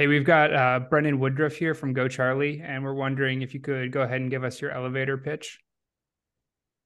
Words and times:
Hey, 0.00 0.06
we've 0.06 0.24
got 0.24 0.54
uh, 0.54 0.80
Brennan 0.88 1.20
Woodruff 1.20 1.56
here 1.56 1.74
from 1.74 1.92
Go 1.92 2.08
Charlie, 2.08 2.62
and 2.64 2.82
we're 2.82 2.94
wondering 2.94 3.42
if 3.42 3.52
you 3.52 3.60
could 3.60 3.92
go 3.92 4.00
ahead 4.00 4.22
and 4.22 4.30
give 4.30 4.44
us 4.44 4.58
your 4.58 4.70
elevator 4.70 5.18
pitch. 5.18 5.60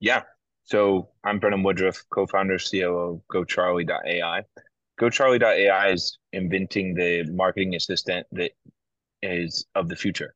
Yeah. 0.00 0.22
So 0.64 1.10
I'm 1.22 1.38
Brennan 1.38 1.62
Woodruff, 1.62 2.02
co-founder, 2.10 2.58
COO 2.58 2.96
of 2.98 3.20
GoCharlie.ai. 3.32 4.42
GoCharlie.ai 5.00 5.92
is 5.92 6.18
inventing 6.32 6.96
the 6.96 7.22
marketing 7.30 7.76
assistant 7.76 8.26
that 8.32 8.50
is 9.22 9.64
of 9.76 9.88
the 9.88 9.94
future. 9.94 10.34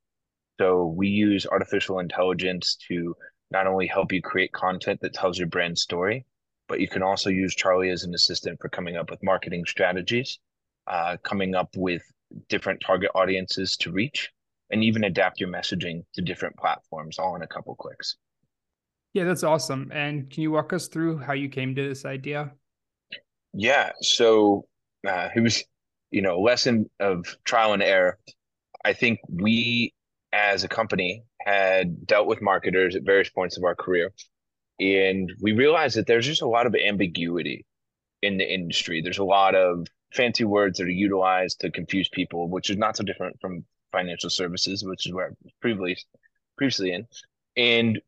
So 0.60 0.86
we 0.86 1.08
use 1.08 1.48
artificial 1.50 1.98
intelligence 1.98 2.78
to 2.86 3.16
not 3.50 3.66
only 3.66 3.88
help 3.88 4.12
you 4.12 4.22
create 4.22 4.52
content 4.52 5.00
that 5.00 5.14
tells 5.14 5.36
your 5.36 5.48
brand 5.48 5.76
story, 5.76 6.26
but 6.68 6.78
you 6.78 6.86
can 6.86 7.02
also 7.02 7.28
use 7.28 7.56
Charlie 7.56 7.90
as 7.90 8.04
an 8.04 8.14
assistant 8.14 8.60
for 8.60 8.68
coming 8.68 8.96
up 8.96 9.10
with 9.10 9.20
marketing 9.24 9.64
strategies, 9.66 10.38
uh, 10.86 11.16
coming 11.24 11.56
up 11.56 11.70
with 11.76 12.04
different 12.48 12.80
target 12.80 13.10
audiences 13.14 13.76
to 13.78 13.92
reach, 13.92 14.30
and 14.70 14.84
even 14.84 15.04
adapt 15.04 15.40
your 15.40 15.48
messaging 15.48 16.04
to 16.14 16.22
different 16.22 16.56
platforms 16.56 17.18
all 17.18 17.36
in 17.36 17.42
a 17.42 17.46
couple 17.46 17.74
clicks. 17.74 18.16
Yeah, 19.14 19.24
that's 19.24 19.42
awesome. 19.42 19.90
And 19.92 20.30
can 20.30 20.42
you 20.42 20.50
walk 20.50 20.72
us 20.72 20.88
through 20.88 21.18
how 21.18 21.32
you 21.32 21.48
came 21.48 21.74
to 21.74 21.88
this 21.88 22.04
idea? 22.04 22.52
Yeah. 23.54 23.92
So 24.00 24.66
uh, 25.06 25.28
it 25.34 25.40
was, 25.40 25.64
you 26.10 26.22
know, 26.22 26.38
a 26.38 26.42
lesson 26.42 26.90
of 27.00 27.24
trial 27.44 27.72
and 27.72 27.82
error. 27.82 28.18
I 28.84 28.92
think 28.92 29.20
we 29.28 29.94
as 30.32 30.64
a 30.64 30.68
company 30.68 31.24
had 31.40 32.06
dealt 32.06 32.26
with 32.26 32.42
marketers 32.42 32.94
at 32.94 33.02
various 33.04 33.30
points 33.30 33.56
of 33.56 33.64
our 33.64 33.74
career. 33.74 34.12
And 34.78 35.32
we 35.40 35.52
realized 35.52 35.96
that 35.96 36.06
there's 36.06 36.26
just 36.26 36.42
a 36.42 36.48
lot 36.48 36.66
of 36.66 36.74
ambiguity 36.74 37.64
in 38.22 38.36
the 38.36 38.52
industry. 38.52 39.00
There's 39.00 39.18
a 39.18 39.24
lot 39.24 39.54
of 39.54 39.86
fancy 40.12 40.44
words 40.44 40.78
that 40.78 40.84
are 40.84 40.90
utilized 40.90 41.60
to 41.60 41.70
confuse 41.70 42.08
people, 42.08 42.48
which 42.48 42.70
is 42.70 42.76
not 42.76 42.96
so 42.96 43.04
different 43.04 43.40
from 43.40 43.64
financial 43.92 44.30
services, 44.30 44.84
which 44.84 45.06
is 45.06 45.12
where 45.12 45.26
I 45.26 45.30
was 45.42 45.52
previously 45.60 45.98
previously 46.56 46.92
in. 46.92 47.06
And 47.56 48.00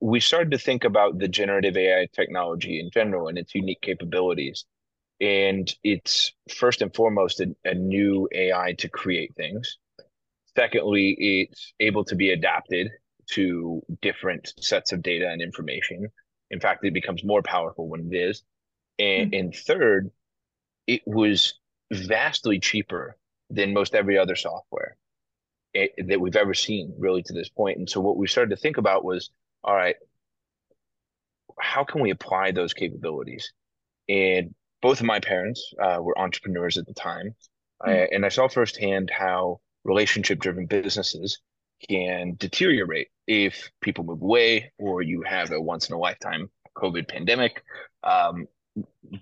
we 0.00 0.20
started 0.20 0.52
to 0.52 0.58
think 0.58 0.84
about 0.84 1.18
the 1.18 1.28
generative 1.28 1.76
AI 1.76 2.08
technology 2.12 2.80
in 2.80 2.90
general 2.90 3.28
and 3.28 3.38
its 3.38 3.54
unique 3.54 3.80
capabilities. 3.80 4.64
And 5.20 5.72
it's 5.82 6.32
first 6.54 6.82
and 6.82 6.94
foremost 6.94 7.40
a, 7.40 7.54
a 7.64 7.74
new 7.74 8.28
AI 8.32 8.74
to 8.78 8.88
create 8.88 9.34
things. 9.36 9.78
Secondly, 10.56 11.16
it's 11.18 11.72
able 11.80 12.04
to 12.04 12.14
be 12.14 12.30
adapted 12.30 12.90
to 13.30 13.82
different 14.00 14.52
sets 14.60 14.92
of 14.92 15.02
data 15.02 15.28
and 15.28 15.42
information. 15.42 16.08
In 16.50 16.60
fact, 16.60 16.84
it 16.84 16.94
becomes 16.94 17.24
more 17.24 17.42
powerful 17.42 17.88
when 17.88 18.10
it 18.12 18.16
is. 18.16 18.42
And, 18.98 19.32
mm-hmm. 19.32 19.40
and 19.40 19.54
third, 19.54 20.10
it 20.88 21.02
was 21.06 21.54
vastly 21.92 22.58
cheaper 22.58 23.16
than 23.50 23.72
most 23.72 23.94
every 23.94 24.18
other 24.18 24.34
software 24.34 24.96
it, 25.74 25.92
eh, 25.98 26.02
that 26.08 26.20
we've 26.20 26.34
ever 26.34 26.54
seen, 26.54 26.94
really, 26.98 27.22
to 27.22 27.32
this 27.32 27.50
point. 27.50 27.78
And 27.78 27.88
so, 27.88 28.00
what 28.00 28.16
we 28.16 28.26
started 28.26 28.50
to 28.50 28.60
think 28.60 28.78
about 28.78 29.04
was, 29.04 29.30
all 29.62 29.74
right, 29.74 29.96
how 31.60 31.84
can 31.84 32.00
we 32.00 32.10
apply 32.10 32.50
those 32.50 32.74
capabilities? 32.74 33.52
And 34.08 34.54
both 34.80 35.00
of 35.00 35.06
my 35.06 35.20
parents 35.20 35.72
uh, 35.80 35.98
were 36.00 36.18
entrepreneurs 36.18 36.78
at 36.78 36.86
the 36.86 36.94
time, 36.94 37.34
mm-hmm. 37.82 37.90
I, 37.90 38.08
and 38.10 38.24
I 38.24 38.30
saw 38.30 38.48
firsthand 38.48 39.10
how 39.10 39.60
relationship-driven 39.84 40.66
businesses 40.66 41.38
can 41.88 42.34
deteriorate 42.36 43.08
if 43.26 43.70
people 43.80 44.04
move 44.04 44.22
away 44.22 44.72
or 44.78 45.02
you 45.02 45.22
have 45.22 45.52
a 45.52 45.60
once 45.60 45.88
in 45.88 45.94
a 45.94 45.98
lifetime 45.98 46.50
COVID 46.76 47.08
pandemic. 47.08 47.62
Um, 48.02 48.48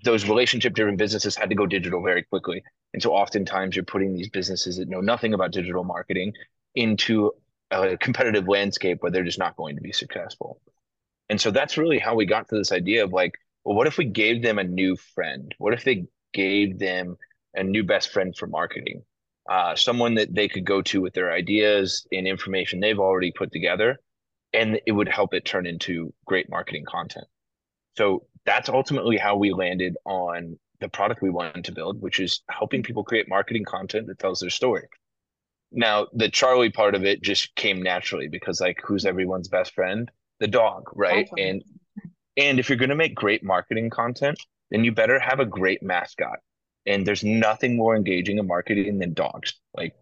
those 0.03 0.27
relationship 0.27 0.73
driven 0.73 0.95
businesses 0.95 1.35
had 1.35 1.49
to 1.49 1.55
go 1.55 1.65
digital 1.65 2.01
very 2.01 2.23
quickly. 2.23 2.63
And 2.93 3.01
so 3.01 3.13
oftentimes 3.13 3.75
you're 3.75 3.85
putting 3.85 4.13
these 4.13 4.29
businesses 4.29 4.77
that 4.77 4.89
know 4.89 5.01
nothing 5.01 5.33
about 5.33 5.51
digital 5.51 5.83
marketing 5.83 6.33
into 6.75 7.31
a 7.71 7.97
competitive 7.97 8.47
landscape 8.47 8.97
where 9.01 9.11
they're 9.11 9.23
just 9.23 9.39
not 9.39 9.55
going 9.55 9.75
to 9.75 9.81
be 9.81 9.91
successful. 9.91 10.59
And 11.29 11.39
so 11.39 11.51
that's 11.51 11.77
really 11.77 11.99
how 11.99 12.15
we 12.15 12.25
got 12.25 12.47
to 12.49 12.55
this 12.55 12.71
idea 12.71 13.03
of 13.03 13.11
like, 13.11 13.33
well, 13.65 13.75
what 13.75 13.87
if 13.87 13.97
we 13.97 14.05
gave 14.05 14.41
them 14.41 14.59
a 14.59 14.63
new 14.63 14.95
friend? 14.95 15.53
What 15.57 15.73
if 15.73 15.83
they 15.83 16.05
gave 16.33 16.79
them 16.79 17.17
a 17.53 17.63
new 17.63 17.83
best 17.83 18.11
friend 18.11 18.35
for 18.35 18.47
marketing? 18.47 19.03
Uh, 19.49 19.75
someone 19.75 20.15
that 20.15 20.33
they 20.33 20.47
could 20.47 20.65
go 20.65 20.81
to 20.81 21.01
with 21.01 21.13
their 21.13 21.31
ideas 21.31 22.05
and 22.11 22.27
information 22.27 22.79
they've 22.79 22.99
already 22.99 23.31
put 23.31 23.51
together, 23.51 23.97
and 24.53 24.79
it 24.85 24.91
would 24.91 25.07
help 25.07 25.33
it 25.33 25.45
turn 25.45 25.65
into 25.65 26.13
great 26.25 26.49
marketing 26.49 26.85
content. 26.85 27.25
So 27.97 28.25
that's 28.47 28.69
ultimately 28.69 29.17
how 29.17 29.35
we 29.35 29.51
landed 29.51 29.97
on 30.05 30.57
the 30.79 30.87
product 30.87 31.21
we 31.21 31.29
wanted 31.29 31.65
to 31.65 31.73
build, 31.73 32.01
which 32.01 32.19
is 32.19 32.41
helping 32.49 32.81
people 32.81 33.03
create 33.03 33.27
marketing 33.27 33.65
content 33.65 34.07
that 34.07 34.19
tells 34.19 34.39
their 34.39 34.49
story. 34.49 34.87
Now, 35.71 36.07
the 36.13 36.29
Charlie 36.29 36.71
part 36.71 36.95
of 36.95 37.03
it 37.03 37.21
just 37.21 37.53
came 37.55 37.81
naturally 37.81 38.29
because, 38.29 38.61
like, 38.61 38.79
who's 38.83 39.05
everyone's 39.05 39.49
best 39.49 39.73
friend? 39.73 40.09
The 40.39 40.47
dog, 40.47 40.89
right? 40.95 41.29
And 41.37 41.61
and 42.37 42.57
if 42.57 42.69
you're 42.69 42.77
going 42.77 42.89
to 42.89 42.95
make 42.95 43.15
great 43.15 43.43
marketing 43.43 43.89
content, 43.89 44.39
then 44.71 44.85
you 44.85 44.93
better 44.93 45.19
have 45.19 45.41
a 45.41 45.45
great 45.45 45.83
mascot. 45.83 46.39
And 46.85 47.05
there's 47.05 47.23
nothing 47.23 47.75
more 47.75 47.97
engaging 47.97 48.37
in 48.37 48.47
marketing 48.47 48.97
than 48.99 49.13
dogs, 49.13 49.55
like 49.75 49.93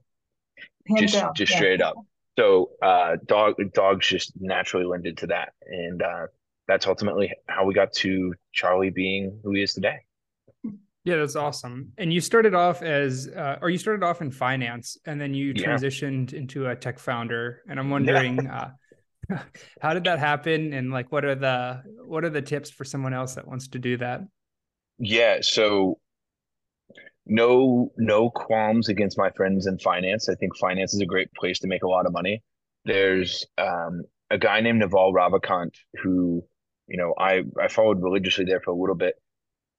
just 1.00 1.16
just 1.36 1.52
yeah. 1.52 1.58
straight 1.58 1.82
up. 1.82 1.96
So, 2.38 2.72
uh, 2.80 3.16
dog 3.26 3.56
dogs 3.74 4.06
just 4.06 4.34
naturally 4.40 4.86
lended 4.86 5.18
to 5.20 5.28
that, 5.28 5.54
and 5.66 6.04
uh, 6.04 6.28
that's 6.68 6.88
ultimately 6.88 7.32
how 7.48 7.66
we 7.66 7.74
got 7.74 7.94
to 7.94 8.34
Charlie 8.54 8.90
being 8.90 9.40
who 9.44 9.54
he 9.54 9.64
is 9.64 9.74
today. 9.74 10.00
Yeah, 11.04 11.18
that's 11.18 11.36
awesome. 11.36 11.92
And 12.00 12.12
you 12.12 12.20
started 12.20 12.56
off 12.56 12.82
as, 12.82 13.28
uh, 13.28 13.60
or 13.62 13.70
you 13.70 13.78
started 13.78 14.04
off 14.04 14.22
in 14.22 14.32
finance, 14.32 14.98
and 15.06 15.22
then 15.22 15.36
you 15.36 15.54
transitioned 15.54 16.32
yeah. 16.32 16.40
into 16.40 16.68
a 16.68 16.76
tech 16.76 16.98
founder. 16.98 17.62
And 17.70 17.80
I'm 17.80 17.92
wondering, 17.92 18.44
yeah. 18.44 18.72
uh, 19.32 19.38
how 19.82 19.94
did 19.94 20.04
that 20.06 20.18
happen? 20.18 20.74
And 20.74 20.92
like, 20.92 21.12
what 21.12 21.24
are 21.24 21.36
the 21.36 21.84
what 22.06 22.26
are 22.26 22.30
the 22.30 22.42
tips 22.42 22.72
for 22.72 22.84
someone 22.84 23.14
else 23.14 23.36
that 23.36 23.48
wants 23.48 23.68
to 23.70 23.80
do 23.80 23.98
that? 23.98 24.22
Yeah. 24.98 25.38
So 25.42 26.00
no 27.28 27.92
no 27.98 28.30
qualms 28.30 28.90
against 28.90 29.18
my 29.18 29.30
friends 29.32 29.68
in 29.68 29.78
finance. 29.80 30.28
I 30.30 30.36
think 30.36 30.58
finance 30.58 30.94
is 30.94 31.02
a 31.02 31.06
great 31.06 31.32
place 31.34 31.60
to 31.60 31.68
make 31.68 31.84
a 31.84 31.88
lot 31.88 32.06
of 32.06 32.14
money. 32.14 32.44
There's 32.84 33.46
um, 33.58 34.04
a 34.30 34.38
guy 34.38 34.62
named 34.62 34.80
Naval 34.80 35.14
Ravikant 35.14 35.76
who 36.02 36.44
you 36.88 36.98
know, 36.98 37.14
I, 37.18 37.44
I 37.62 37.68
followed 37.68 38.02
religiously 38.02 38.46
there 38.46 38.62
for 38.62 38.72
a 38.72 38.76
little 38.76 38.96
bit 38.96 39.16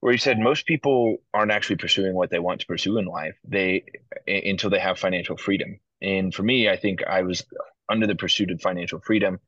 where 0.01 0.13
he 0.13 0.19
said 0.19 0.39
most 0.39 0.67
people 0.67 1.17
aren't 1.33 1.53
actually 1.53 1.77
pursuing 1.77 2.15
what 2.15 2.31
they 2.31 2.39
want 2.39 2.61
to 2.61 2.67
pursue 2.67 2.99
in 2.99 3.07
life. 3.07 3.35
They 3.45 3.85
until 4.27 4.71
they 4.71 4.79
have 4.79 4.99
financial 4.99 5.37
freedom. 5.37 5.81
And 6.03 6.35
for 6.35 6.43
me 6.43 6.69
i 6.69 6.77
think 6.77 7.03
i 7.05 7.23
was 7.23 7.45
under 7.89 8.07
the 8.07 8.15
pursuit 8.15 8.51
of 8.51 8.61
financial 8.61 9.01
freedom 9.01 9.41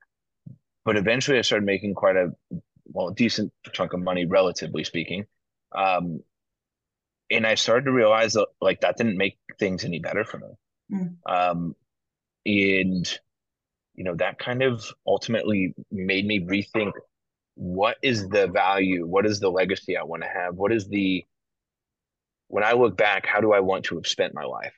but 0.85 0.97
eventually 0.97 1.39
i 1.39 1.43
started 1.43 1.67
making 1.67 1.95
quite 1.95 2.17
a 2.17 2.31
well 2.87 3.11
decent 3.11 3.53
chunk 3.73 3.93
of 3.93 4.01
money 4.01 4.25
relatively 4.25 4.85
speaking. 4.85 5.27
Um, 5.77 6.21
and 7.31 7.47
i 7.47 7.55
started 7.55 7.85
to 7.85 7.93
realize 7.93 8.33
that 8.33 8.49
like 8.61 8.81
that 8.81 8.97
didn't 8.97 9.19
make 9.19 9.39
things 9.59 9.85
any 9.85 9.99
better 9.99 10.25
for 10.25 10.39
me. 10.39 10.49
Mm. 10.91 11.17
um, 11.29 11.77
and 12.47 13.19
you 13.95 14.05
know 14.05 14.15
that 14.15 14.39
kind 14.39 14.63
of 14.63 14.91
ultimately 15.07 15.75
made 15.93 16.27
me 16.27 16.41
rethink 16.41 16.93
what 17.59 17.97
is 18.03 18.29
the 18.29 18.47
value? 18.47 19.05
What 19.05 19.27
is 19.27 19.41
the 19.41 19.51
legacy 19.51 19.97
i 19.97 20.05
want 20.05 20.23
to 20.23 20.29
have? 20.29 20.55
What 20.55 20.73
is 20.73 20.87
the 20.89 21.25
when 22.47 22.63
i 22.65 22.73
look 22.73 22.97
back 22.97 23.27
how 23.27 23.41
do 23.41 23.53
i 23.53 23.61
want 23.61 23.85
to 23.87 23.97
have 23.97 24.07
spent 24.07 24.33
my 24.33 24.45
life? 24.45 24.75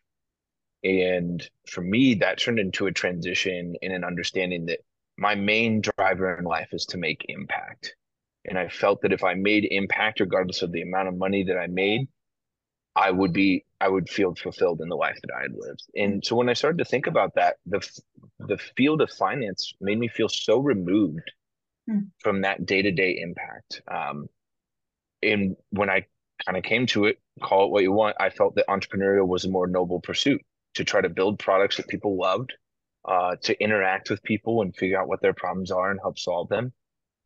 And 0.82 1.46
for 1.68 1.82
me 1.82 2.14
that 2.14 2.38
turned 2.38 2.58
into 2.58 2.86
a 2.86 2.92
transition 2.92 3.74
in 3.82 3.92
an 3.92 4.02
understanding 4.02 4.64
that 4.66 4.80
my 5.18 5.34
main 5.34 5.82
driver 5.82 6.34
in 6.38 6.44
life 6.44 6.70
is 6.72 6.86
to 6.86 6.96
make 6.96 7.26
impact. 7.28 7.94
And 8.46 8.58
i 8.58 8.68
felt 8.68 9.02
that 9.02 9.12
if 9.12 9.24
i 9.24 9.34
made 9.34 9.66
impact 9.70 10.20
regardless 10.20 10.62
of 10.62 10.72
the 10.72 10.80
amount 10.80 11.08
of 11.08 11.18
money 11.18 11.44
that 11.44 11.58
i 11.58 11.66
made 11.66 12.08
i 12.96 13.10
would 13.10 13.34
be 13.34 13.66
i 13.78 13.88
would 13.88 14.08
feel 14.08 14.34
fulfilled 14.34 14.80
in 14.80 14.88
the 14.88 14.96
life 14.96 15.18
that 15.22 15.34
i 15.38 15.42
had 15.42 15.52
lived. 15.54 15.84
And 15.94 16.24
so 16.24 16.34
when 16.34 16.48
i 16.48 16.54
started 16.54 16.78
to 16.78 16.86
think 16.86 17.06
about 17.06 17.34
that 17.34 17.56
the 17.66 17.86
the 18.38 18.56
field 18.56 19.02
of 19.02 19.10
finance 19.10 19.74
made 19.82 19.98
me 19.98 20.08
feel 20.08 20.30
so 20.30 20.60
removed 20.60 21.30
Hmm. 21.90 21.98
from 22.20 22.42
that 22.42 22.66
day 22.66 22.82
to 22.82 22.92
day 22.92 23.18
impact. 23.20 23.82
Um, 23.90 24.28
and 25.24 25.56
when 25.70 25.90
I 25.90 26.06
kind 26.46 26.56
of 26.56 26.62
came 26.62 26.86
to 26.86 27.06
it, 27.06 27.18
call 27.42 27.66
it 27.66 27.70
what 27.72 27.82
you 27.82 27.90
want, 27.90 28.16
I 28.20 28.30
felt 28.30 28.54
that 28.54 28.68
entrepreneurial 28.68 29.26
was 29.26 29.44
a 29.44 29.50
more 29.50 29.66
noble 29.66 30.00
pursuit 30.00 30.40
to 30.74 30.84
try 30.84 31.00
to 31.00 31.08
build 31.08 31.40
products 31.40 31.78
that 31.78 31.88
people 31.88 32.16
loved, 32.16 32.52
uh, 33.04 33.34
to 33.42 33.60
interact 33.60 34.08
with 34.08 34.22
people 34.22 34.62
and 34.62 34.76
figure 34.76 35.00
out 35.00 35.08
what 35.08 35.20
their 35.20 35.32
problems 35.32 35.72
are 35.72 35.90
and 35.90 35.98
help 36.00 36.16
solve 36.16 36.48
them. 36.48 36.72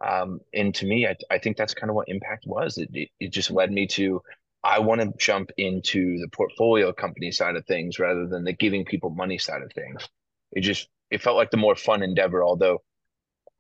Um, 0.05 0.41
and 0.55 0.75
to 0.77 0.87
me, 0.87 1.07
I, 1.07 1.15
I 1.31 1.39
think 1.39 1.59
that's 1.59 1.75
kind 1.75 1.91
of 1.91 1.97
what 1.97 2.09
impact 2.09 2.45
was. 2.47 2.79
It, 2.79 2.89
it, 2.95 3.11
it 3.21 3.33
just 3.33 3.51
led 3.51 3.71
me 3.71 3.87
to, 3.89 4.23
I 4.63 4.79
want 4.79 5.03
to 5.03 5.13
jump 5.19 5.51
into 5.59 6.19
the 6.19 6.29
portfolio 6.29 6.93
company 6.95 7.33
side 7.33 7.57
of 7.57 7.67
things 7.67 7.99
rather 7.99 8.27
than 8.27 8.45
the 8.45 8.55
giving 8.55 8.87
people 8.87 9.11
money 9.11 9.37
side 9.37 9.63
of 9.63 9.73
things. 9.75 10.09
It 10.53 10.63
just, 10.63 10.89
it 11.11 11.21
felt 11.21 11.37
like 11.37 11.51
the 11.51 11.59
more 11.59 11.77
fun 11.77 12.03
endeavor, 12.03 12.43
although 12.43 12.83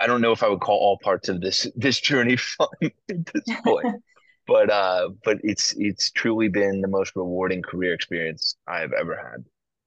I 0.04 0.06
don't 0.06 0.20
know 0.20 0.32
if 0.32 0.42
I 0.42 0.48
would 0.48 0.60
call 0.60 0.76
all 0.76 0.98
parts 0.98 1.30
of 1.30 1.40
this 1.40 1.66
this 1.76 1.98
journey 1.98 2.36
fun 2.56 2.68
at 2.82 3.24
this 3.24 3.44
point. 3.64 3.86
but 4.46 4.68
uh, 4.68 5.08
but 5.24 5.38
it's 5.42 5.74
it's 5.78 6.10
truly 6.10 6.48
been 6.48 6.82
the 6.82 6.88
most 6.88 7.16
rewarding 7.16 7.62
career 7.62 7.94
experience 7.94 8.54
I've 8.68 8.92
ever 8.92 9.16
had. 9.16 9.44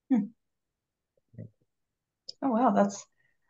Hmm. 0.10 1.44
Oh 2.42 2.50
wow, 2.50 2.72
that's 2.72 3.06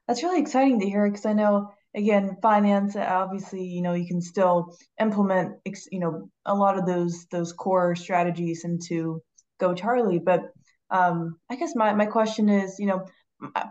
that's 0.10 0.24
really 0.24 0.42
exciting 0.42 0.82
to 0.82 0.90
hear 0.90 1.10
because 1.10 1.26
I 1.26 1.32
know 1.32 1.72
again 1.96 2.36
finance 2.42 2.98
obviously 2.98 3.64
you 3.64 3.82
know 3.82 3.94
you 3.94 4.06
can 4.06 4.20
still 4.20 4.76
implement 5.00 5.56
you 5.90 6.00
know 6.00 6.30
a 6.46 6.54
lot 6.54 6.78
of 6.78 6.86
those 6.86 7.28
those 7.32 7.54
core 7.54 7.96
strategies 7.96 8.66
into 8.66 9.22
Go 9.58 9.74
Charlie, 9.74 10.20
but 10.20 10.42
um, 10.90 11.38
I 11.50 11.56
guess 11.56 11.76
my 11.76 11.94
my 11.94 12.08
question 12.08 12.50
is 12.50 12.78
you 12.78 12.88
know 12.88 13.06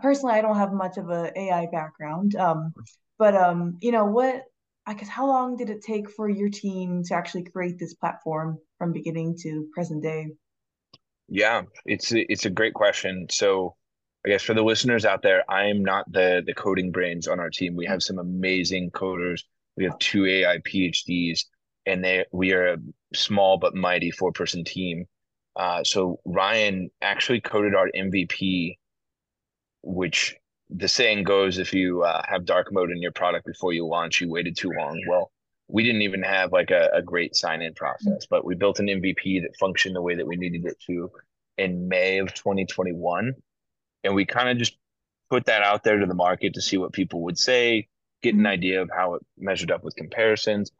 personally 0.01 0.35
I 0.35 0.41
don't 0.41 0.57
have 0.57 0.73
much 0.73 0.97
of 0.97 1.09
a 1.09 1.31
AI 1.37 1.67
background, 1.71 2.35
um, 2.35 2.73
but 3.19 3.35
um, 3.35 3.77
you 3.81 3.91
know 3.91 4.05
what 4.05 4.43
I 4.85 4.93
guess 4.93 5.09
how 5.09 5.27
long 5.27 5.57
did 5.57 5.69
it 5.69 5.81
take 5.81 6.09
for 6.09 6.29
your 6.29 6.49
team 6.49 7.03
to 7.05 7.15
actually 7.15 7.43
create 7.43 7.77
this 7.77 7.93
platform 7.93 8.57
from 8.77 8.93
beginning 8.93 9.37
to 9.43 9.67
present 9.73 10.01
day? 10.01 10.27
Yeah, 11.27 11.63
it's 11.85 12.13
it's 12.13 12.45
a 12.45 12.49
great 12.49 12.73
question. 12.73 13.27
So 13.29 13.75
I 14.25 14.29
guess 14.29 14.43
for 14.43 14.53
the 14.53 14.63
listeners 14.63 15.05
out 15.05 15.21
there, 15.21 15.43
I'm 15.51 15.83
not 15.83 16.09
the 16.11 16.41
the 16.45 16.53
coding 16.53 16.91
brains 16.91 17.27
on 17.27 17.39
our 17.39 17.49
team. 17.49 17.75
We 17.75 17.85
have 17.85 18.01
some 18.01 18.17
amazing 18.17 18.91
coders. 18.91 19.41
We 19.75 19.83
have 19.83 19.97
two 19.99 20.25
AI 20.25 20.59
PhDs, 20.59 21.41
and 21.85 22.03
they 22.03 22.25
we 22.31 22.53
are 22.53 22.73
a 22.73 22.77
small 23.13 23.57
but 23.57 23.75
mighty 23.75 24.11
four 24.11 24.31
person 24.31 24.63
team. 24.63 25.05
Uh, 25.57 25.83
so 25.83 26.19
Ryan 26.23 26.89
actually 27.01 27.41
coded 27.41 27.75
our 27.75 27.89
MVP, 27.93 28.77
which 29.83 30.35
the 30.69 30.87
saying 30.87 31.23
goes, 31.23 31.57
if 31.57 31.73
you 31.73 32.03
uh, 32.03 32.21
have 32.27 32.45
dark 32.45 32.71
mode 32.71 32.91
in 32.91 33.01
your 33.01 33.11
product 33.11 33.45
before 33.45 33.73
you 33.73 33.87
launch, 33.87 34.19
you 34.21 34.29
waited 34.29 34.57
too 34.57 34.71
long. 34.77 35.01
Well, 35.07 35.31
we 35.69 35.83
didn't 35.83 36.01
even 36.01 36.23
have 36.23 36.51
like 36.51 36.71
a, 36.71 36.89
a 36.93 37.01
great 37.01 37.35
sign 37.35 37.61
in 37.61 37.73
process, 37.73 38.25
but 38.29 38.45
we 38.45 38.55
built 38.55 38.79
an 38.79 38.87
MVP 38.87 39.41
that 39.41 39.55
functioned 39.59 39.95
the 39.95 40.01
way 40.01 40.15
that 40.15 40.27
we 40.27 40.35
needed 40.35 40.65
it 40.65 40.77
to 40.87 41.11
in 41.57 41.87
May 41.87 42.19
of 42.19 42.33
2021 42.33 43.33
and 44.03 44.15
we 44.15 44.25
kind 44.25 44.49
of 44.49 44.57
just 44.57 44.77
put 45.29 45.45
that 45.45 45.61
out 45.61 45.83
there 45.83 45.99
to 45.99 46.05
the 46.05 46.13
market 46.13 46.53
to 46.53 46.61
see 46.61 46.77
what 46.77 46.93
people 46.93 47.23
would 47.23 47.37
say, 47.37 47.87
get 48.21 48.33
an 48.33 48.39
mm-hmm. 48.39 48.47
idea 48.47 48.81
of 48.81 48.89
how 48.95 49.15
it 49.15 49.25
measured 49.37 49.71
up 49.71 49.83
with 49.83 49.95
comparisons. 49.95 50.71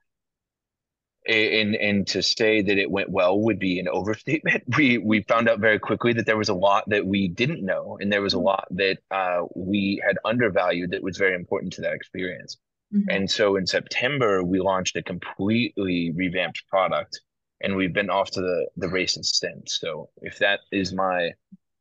And 1.27 1.75
and 1.75 2.07
to 2.07 2.23
say 2.23 2.61
that 2.61 2.77
it 2.77 2.89
went 2.89 3.09
well 3.09 3.39
would 3.41 3.59
be 3.59 3.79
an 3.79 3.87
overstatement. 3.87 4.63
We 4.77 4.97
we 4.97 5.23
found 5.23 5.49
out 5.49 5.59
very 5.59 5.79
quickly 5.79 6.13
that 6.13 6.25
there 6.25 6.37
was 6.37 6.49
a 6.49 6.53
lot 6.53 6.85
that 6.87 7.05
we 7.05 7.27
didn't 7.27 7.65
know, 7.65 7.97
and 7.99 8.11
there 8.11 8.21
was 8.21 8.33
a 8.33 8.37
mm-hmm. 8.37 8.45
lot 8.45 8.67
that 8.71 8.99
uh, 9.11 9.43
we 9.55 10.01
had 10.05 10.17
undervalued 10.23 10.91
that 10.91 11.03
was 11.03 11.17
very 11.17 11.35
important 11.35 11.73
to 11.73 11.81
that 11.81 11.93
experience. 11.93 12.57
Mm-hmm. 12.93 13.09
And 13.09 13.29
so 13.29 13.57
in 13.57 13.67
September, 13.67 14.43
we 14.43 14.59
launched 14.59 14.95
a 14.95 15.03
completely 15.03 16.13
revamped 16.15 16.63
product, 16.69 17.19
and 17.61 17.75
we've 17.75 17.93
been 17.93 18.09
off 18.09 18.31
to 18.31 18.41
the 18.41 18.67
the 18.77 18.89
races 18.89 19.37
since. 19.37 19.79
So 19.79 20.09
if 20.21 20.39
that 20.39 20.61
is 20.71 20.93
my 20.93 21.31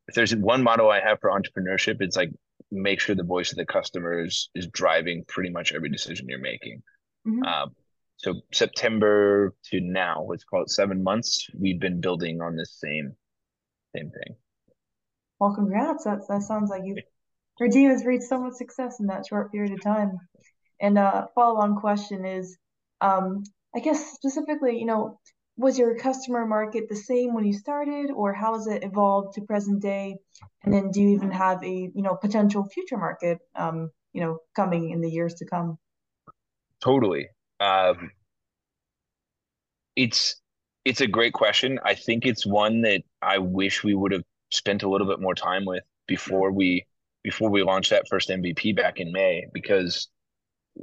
if 0.08 0.14
there's 0.14 0.34
one 0.34 0.62
motto 0.62 0.88
I 0.88 1.00
have 1.00 1.20
for 1.20 1.30
entrepreneurship, 1.30 1.96
it's 2.00 2.16
like 2.16 2.30
make 2.70 3.00
sure 3.00 3.14
the 3.14 3.22
voice 3.22 3.52
of 3.52 3.58
the 3.58 3.66
customer 3.66 4.24
is, 4.24 4.50
is 4.54 4.66
driving 4.66 5.24
pretty 5.28 5.50
much 5.50 5.72
every 5.72 5.88
decision 5.88 6.28
you're 6.28 6.38
making. 6.38 6.82
Mm-hmm. 7.26 7.42
Uh, 7.44 7.66
so 8.16 8.34
September 8.52 9.54
to 9.70 9.80
now, 9.80 10.26
let's 10.28 10.44
call 10.44 10.62
it 10.62 10.70
seven 10.70 11.02
months, 11.02 11.48
we've 11.58 11.80
been 11.80 12.00
building 12.00 12.40
on 12.40 12.56
this 12.56 12.78
same 12.78 13.14
same 13.94 14.10
thing. 14.10 14.36
Well, 15.38 15.54
congrats. 15.54 16.04
That 16.04 16.26
that 16.28 16.42
sounds 16.42 16.70
like 16.70 16.82
you 16.84 16.96
your 17.60 17.68
team 17.68 17.90
has 17.90 18.04
reached 18.04 18.24
so 18.24 18.40
much 18.40 18.54
success 18.54 19.00
in 19.00 19.06
that 19.06 19.26
short 19.26 19.52
period 19.52 19.72
of 19.72 19.82
time. 19.82 20.18
And 20.80 20.98
a 20.98 21.02
uh, 21.02 21.26
follow 21.34 21.60
on 21.60 21.76
question 21.76 22.26
is, 22.26 22.58
um, 23.00 23.44
I 23.74 23.80
guess 23.80 24.12
specifically, 24.12 24.78
you 24.78 24.84
know, 24.84 25.18
was 25.56 25.78
your 25.78 25.96
customer 25.96 26.46
market 26.46 26.88
the 26.88 26.96
same 26.96 27.34
when 27.34 27.44
you 27.44 27.52
started 27.52 28.10
or 28.10 28.32
how 28.32 28.54
has 28.54 28.66
it 28.66 28.84
evolved 28.84 29.34
to 29.34 29.40
present 29.42 29.80
day 29.80 30.16
and 30.62 30.72
then 30.72 30.90
do 30.90 31.00
you 31.00 31.08
even 31.10 31.30
have 31.30 31.62
a 31.64 31.90
you 31.94 32.02
know 32.02 32.14
potential 32.14 32.64
future 32.64 32.98
market 32.98 33.38
um, 33.54 33.90
you 34.12 34.20
know 34.20 34.38
coming 34.54 34.90
in 34.90 35.00
the 35.00 35.10
years 35.10 35.34
to 35.34 35.46
come 35.46 35.78
totally 36.82 37.26
um, 37.60 38.10
it's 39.94 40.36
it's 40.84 41.00
a 41.00 41.06
great 41.06 41.32
question. 41.32 41.80
I 41.84 41.94
think 41.94 42.26
it's 42.26 42.46
one 42.46 42.82
that 42.82 43.02
i 43.22 43.38
wish 43.38 43.82
we 43.82 43.94
would 43.94 44.12
have 44.12 44.22
spent 44.50 44.82
a 44.82 44.88
little 44.88 45.06
bit 45.06 45.20
more 45.20 45.34
time 45.34 45.64
with 45.64 45.82
before 46.06 46.52
we 46.52 46.86
before 47.24 47.50
we 47.50 47.62
launched 47.62 47.90
that 47.90 48.06
first 48.08 48.28
mvp 48.28 48.76
back 48.76 49.00
in 49.00 49.10
may 49.12 49.46
because 49.52 50.08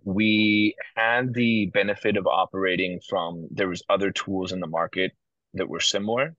we 0.03 0.75
had 0.95 1.33
the 1.33 1.67
benefit 1.67 2.17
of 2.17 2.27
operating 2.27 2.99
from 3.07 3.47
there 3.51 3.69
was 3.69 3.83
other 3.89 4.11
tools 4.11 4.51
in 4.51 4.59
the 4.59 4.67
market 4.67 5.11
that 5.53 5.69
were 5.69 5.79
similar. 5.79 6.35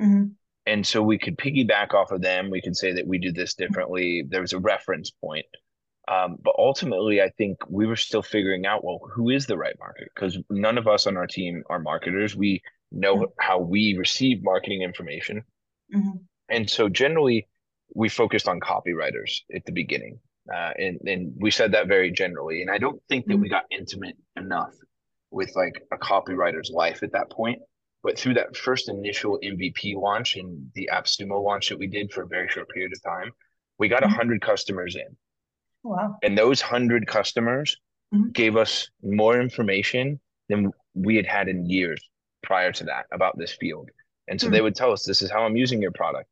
Mm-hmm. 0.00 0.24
and 0.66 0.84
so 0.84 1.00
we 1.02 1.18
could 1.18 1.36
piggyback 1.38 1.94
off 1.94 2.10
of 2.10 2.20
them. 2.20 2.50
We 2.50 2.60
could 2.60 2.76
say 2.76 2.94
that 2.94 3.06
we 3.06 3.18
do 3.18 3.30
this 3.30 3.54
differently. 3.54 4.24
There 4.28 4.40
was 4.40 4.54
a 4.54 4.58
reference 4.58 5.12
point 5.12 5.46
um, 6.08 6.36
but 6.42 6.54
ultimately 6.58 7.20
i 7.22 7.30
think 7.30 7.58
we 7.68 7.86
were 7.86 7.96
still 7.96 8.22
figuring 8.22 8.66
out 8.66 8.84
well 8.84 9.00
who 9.12 9.30
is 9.30 9.46
the 9.46 9.56
right 9.56 9.76
market 9.78 10.08
because 10.14 10.38
none 10.50 10.78
of 10.78 10.86
us 10.86 11.06
on 11.06 11.16
our 11.16 11.26
team 11.26 11.62
are 11.70 11.78
marketers 11.78 12.36
we 12.36 12.62
know 12.92 13.16
mm-hmm. 13.16 13.32
how 13.38 13.58
we 13.58 13.96
receive 13.98 14.42
marketing 14.42 14.82
information 14.82 15.42
mm-hmm. 15.94 16.16
and 16.48 16.68
so 16.68 16.88
generally 16.88 17.46
we 17.94 18.08
focused 18.08 18.48
on 18.48 18.60
copywriters 18.60 19.40
at 19.54 19.64
the 19.64 19.72
beginning 19.72 20.18
uh, 20.52 20.72
and 20.78 21.00
and 21.06 21.32
we 21.38 21.50
said 21.50 21.72
that 21.72 21.88
very 21.88 22.10
generally. 22.10 22.60
And 22.60 22.70
I 22.70 22.78
don't 22.78 23.00
think 23.08 23.26
that 23.26 23.36
we 23.36 23.48
mm-hmm. 23.48 23.54
got 23.54 23.64
intimate 23.70 24.16
enough 24.36 24.74
with 25.30 25.54
like 25.56 25.82
a 25.92 25.96
copywriter's 25.96 26.70
life 26.70 27.02
at 27.02 27.12
that 27.12 27.30
point. 27.30 27.60
But 28.02 28.18
through 28.18 28.34
that 28.34 28.54
first 28.54 28.90
initial 28.90 29.38
MVP 29.42 29.94
launch 29.96 30.36
and 30.36 30.70
the 30.74 30.90
AppSumo 30.92 31.42
launch 31.42 31.70
that 31.70 31.78
we 31.78 31.86
did 31.86 32.12
for 32.12 32.22
a 32.22 32.28
very 32.28 32.48
short 32.48 32.68
period 32.68 32.92
of 32.92 33.02
time, 33.02 33.30
we 33.78 33.88
got 33.88 34.02
a 34.02 34.06
mm-hmm. 34.06 34.16
hundred 34.16 34.42
customers 34.42 34.96
in. 34.96 35.16
Wow! 35.84 36.16
And 36.22 36.36
those 36.36 36.60
hundred 36.60 37.06
customers 37.06 37.76
mm-hmm. 38.12 38.30
gave 38.30 38.56
us 38.56 38.90
more 39.02 39.40
information 39.40 40.20
than 40.48 40.72
we 40.94 41.16
had 41.16 41.26
had 41.26 41.48
in 41.48 41.66
years 41.66 42.00
prior 42.42 42.72
to 42.72 42.84
that 42.84 43.06
about 43.12 43.38
this 43.38 43.52
field. 43.52 43.90
And 44.26 44.40
so 44.40 44.46
mm-hmm. 44.46 44.54
they 44.54 44.60
would 44.60 44.74
tell 44.74 44.92
us, 44.92 45.04
"This 45.04 45.22
is 45.22 45.30
how 45.30 45.44
I'm 45.44 45.56
using 45.56 45.80
your 45.80 45.92
product." 45.92 46.28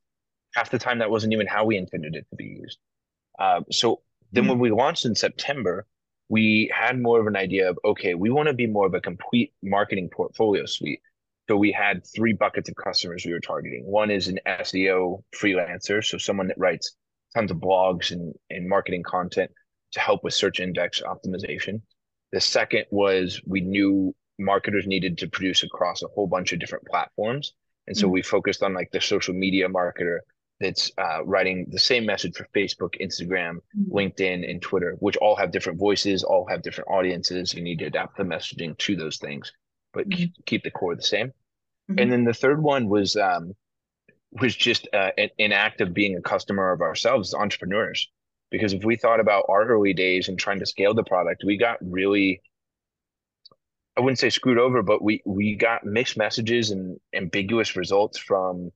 Half 0.55 0.71
the 0.71 0.79
time, 0.79 0.99
that 0.99 1.11
wasn't 1.11 1.33
even 1.33 1.47
how 1.47 1.65
we 1.65 1.77
intended 1.77 2.17
it 2.17 2.27
to 2.31 2.37
be 2.37 2.45
used. 2.45 2.79
Um, 3.39 3.65
so 3.71 4.03
then 4.33 4.47
when 4.47 4.57
hmm. 4.57 4.63
we 4.63 4.71
launched 4.71 5.07
in 5.07 5.15
September, 5.15 5.87
we 6.29 6.71
had 6.75 7.01
more 7.01 7.21
of 7.21 7.27
an 7.27 7.37
idea 7.37 7.69
of 7.69 7.79
okay, 7.85 8.15
we 8.15 8.31
want 8.31 8.49
to 8.49 8.55
be 8.55 8.67
more 8.67 8.87
of 8.87 8.95
a 8.95 9.01
complete 9.01 9.53
marketing 9.63 10.09
portfolio 10.11 10.65
suite. 10.67 11.01
So 11.49 11.57
we 11.57 11.73
had 11.73 12.07
three 12.07 12.33
buckets 12.33 12.69
of 12.69 12.77
customers 12.77 13.27
we 13.27 13.33
were 13.33 13.41
targeting. 13.41 13.85
One 13.85 14.11
is 14.11 14.29
an 14.29 14.39
SEO 14.47 15.23
freelancer, 15.39 16.03
so 16.05 16.17
someone 16.17 16.49
that 16.49 16.59
writes 16.59 16.97
tons 17.35 17.51
of 17.51 17.59
blogs 17.59 18.11
and, 18.11 18.35
and 18.51 18.69
marketing 18.69 19.03
content 19.03 19.51
to 19.93 20.01
help 20.01 20.25
with 20.25 20.35
search 20.35 20.61
index 20.61 21.03
optimization. 21.03 21.83
The 22.33 22.41
second 22.41 22.85
was 22.91 23.41
we 23.47 23.61
knew 23.61 24.15
marketers 24.39 24.87
needed 24.87 25.19
to 25.19 25.29
produce 25.29 25.63
across 25.63 26.03
a 26.03 26.09
whole 26.09 26.27
bunch 26.27 26.53
of 26.53 26.59
different 26.59 26.87
platforms. 26.87 27.53
And 27.87 27.97
so 27.97 28.07
mm-hmm. 28.07 28.15
we 28.15 28.23
focused 28.23 28.63
on 28.63 28.75
like 28.75 28.91
the 28.93 29.01
social 29.01 29.35
media 29.35 29.69
marketer, 29.69 30.19
that's 30.63 30.93
uh, 30.97 31.25
writing 31.25 31.67
the 31.71 31.79
same 31.79 32.07
message 32.07 32.37
for 32.37 32.49
Facebook, 32.55 32.95
Instagram, 33.01 33.57
mm-hmm. 33.77 33.93
LinkedIn, 33.93 34.49
and 34.49 34.63
Twitter, 34.63 34.97
which 35.01 35.17
all 35.17 35.37
have 35.37 35.51
different 35.51 35.79
voices, 35.79 36.23
all 36.23 36.47
have 36.49 36.63
different 36.63 36.89
audiences. 36.89 37.53
You 37.53 37.63
need 37.63 37.81
to 37.81 37.87
adapt 37.87 38.17
the 38.17 38.23
messaging 38.23 38.79
to 38.79 38.97
those 38.97 39.19
things, 39.19 39.53
but 39.93 40.09
mm-hmm. 40.09 40.17
keep, 40.17 40.33
keep, 40.47 40.63
the 40.63 40.71
core 40.71 40.95
the 40.95 41.03
same. 41.03 41.29
Mm-hmm. 41.29 41.99
And 41.99 42.13
then 42.13 42.25
the 42.25 42.33
third 42.33 42.63
one 42.63 42.89
was 42.89 43.17
um, 43.17 43.55
was 44.41 44.57
just 44.57 44.89
uh, 44.93 45.11
an, 45.19 45.29
an 45.39 45.53
act 45.53 45.81
of 45.81 45.93
being 45.93 46.17
a 46.17 46.23
customer 46.23 46.73
of 46.73 46.81
ourselves, 46.81 47.31
as 47.31 47.35
entrepreneurs. 47.35 48.09
Because 48.51 48.73
if 48.73 48.85
we 48.85 48.97
thought 48.97 49.21
about 49.21 49.47
our 49.49 49.65
early 49.65 49.95
days 49.95 50.29
and 50.29 50.39
trying 50.39 50.59
to 50.59 50.67
scale 50.67 50.95
the 50.95 51.05
product, 51.05 51.43
we 51.45 51.57
got 51.57 51.79
really 51.81 52.43
I 53.97 54.01
wouldn't 54.01 54.19
say 54.19 54.31
screwed 54.31 54.59
over, 54.59 54.83
but 54.83 55.03
we 55.03 55.23
we 55.27 55.55
got 55.55 55.85
mixed 55.85 56.17
messages 56.17 56.71
and 56.71 56.99
ambiguous 57.15 57.77
results 57.77 58.19
from 58.19 58.71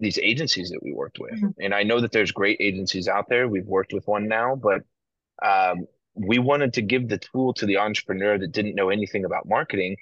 these 0.00 0.18
agencies 0.18 0.70
that 0.70 0.82
we 0.82 0.92
worked 0.92 1.18
with. 1.18 1.34
Mm-hmm. 1.34 1.60
And 1.60 1.74
I 1.74 1.82
know 1.82 2.00
that 2.00 2.10
there's 2.12 2.32
great 2.32 2.58
agencies 2.60 3.06
out 3.06 3.28
there. 3.28 3.48
We've 3.48 3.66
worked 3.66 3.92
with 3.92 4.06
one 4.06 4.28
now, 4.28 4.56
but 4.56 4.82
um, 5.44 5.86
we 6.14 6.38
wanted 6.38 6.74
to 6.74 6.82
give 6.82 7.08
the 7.08 7.18
tool 7.18 7.54
to 7.54 7.66
the 7.66 7.76
entrepreneur 7.76 8.38
that 8.38 8.52
didn't 8.52 8.74
know 8.74 8.88
anything 8.88 9.24
about 9.24 9.46
marketing, 9.46 9.96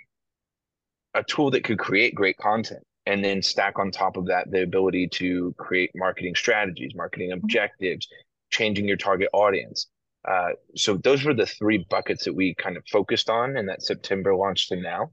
a 1.14 1.22
tool 1.22 1.50
that 1.50 1.64
could 1.64 1.78
create 1.78 2.14
great 2.14 2.36
content 2.38 2.82
and 3.10 3.24
then 3.24 3.42
stack 3.42 3.78
on 3.78 3.90
top 3.90 4.16
of 4.16 4.26
that 4.26 4.50
the 4.50 4.62
ability 4.62 5.08
to 5.08 5.54
create 5.58 5.90
marketing 5.94 6.34
strategies, 6.34 6.94
marketing 6.94 7.30
mm-hmm. 7.30 7.44
objectives, 7.44 8.08
changing 8.50 8.86
your 8.86 8.96
target 8.96 9.28
audience. 9.32 9.86
Uh, 10.28 10.50
so 10.76 10.96
those 10.96 11.24
were 11.24 11.34
the 11.34 11.46
three 11.46 11.86
buckets 11.88 12.24
that 12.24 12.34
we 12.34 12.54
kind 12.54 12.76
of 12.76 12.84
focused 12.88 13.30
on 13.30 13.56
in 13.56 13.66
that 13.66 13.82
September 13.82 14.34
launch 14.34 14.68
to 14.68 14.76
now. 14.76 15.10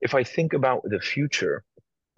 If 0.00 0.14
I 0.14 0.24
think 0.24 0.52
about 0.52 0.82
the 0.84 1.00
future, 1.00 1.62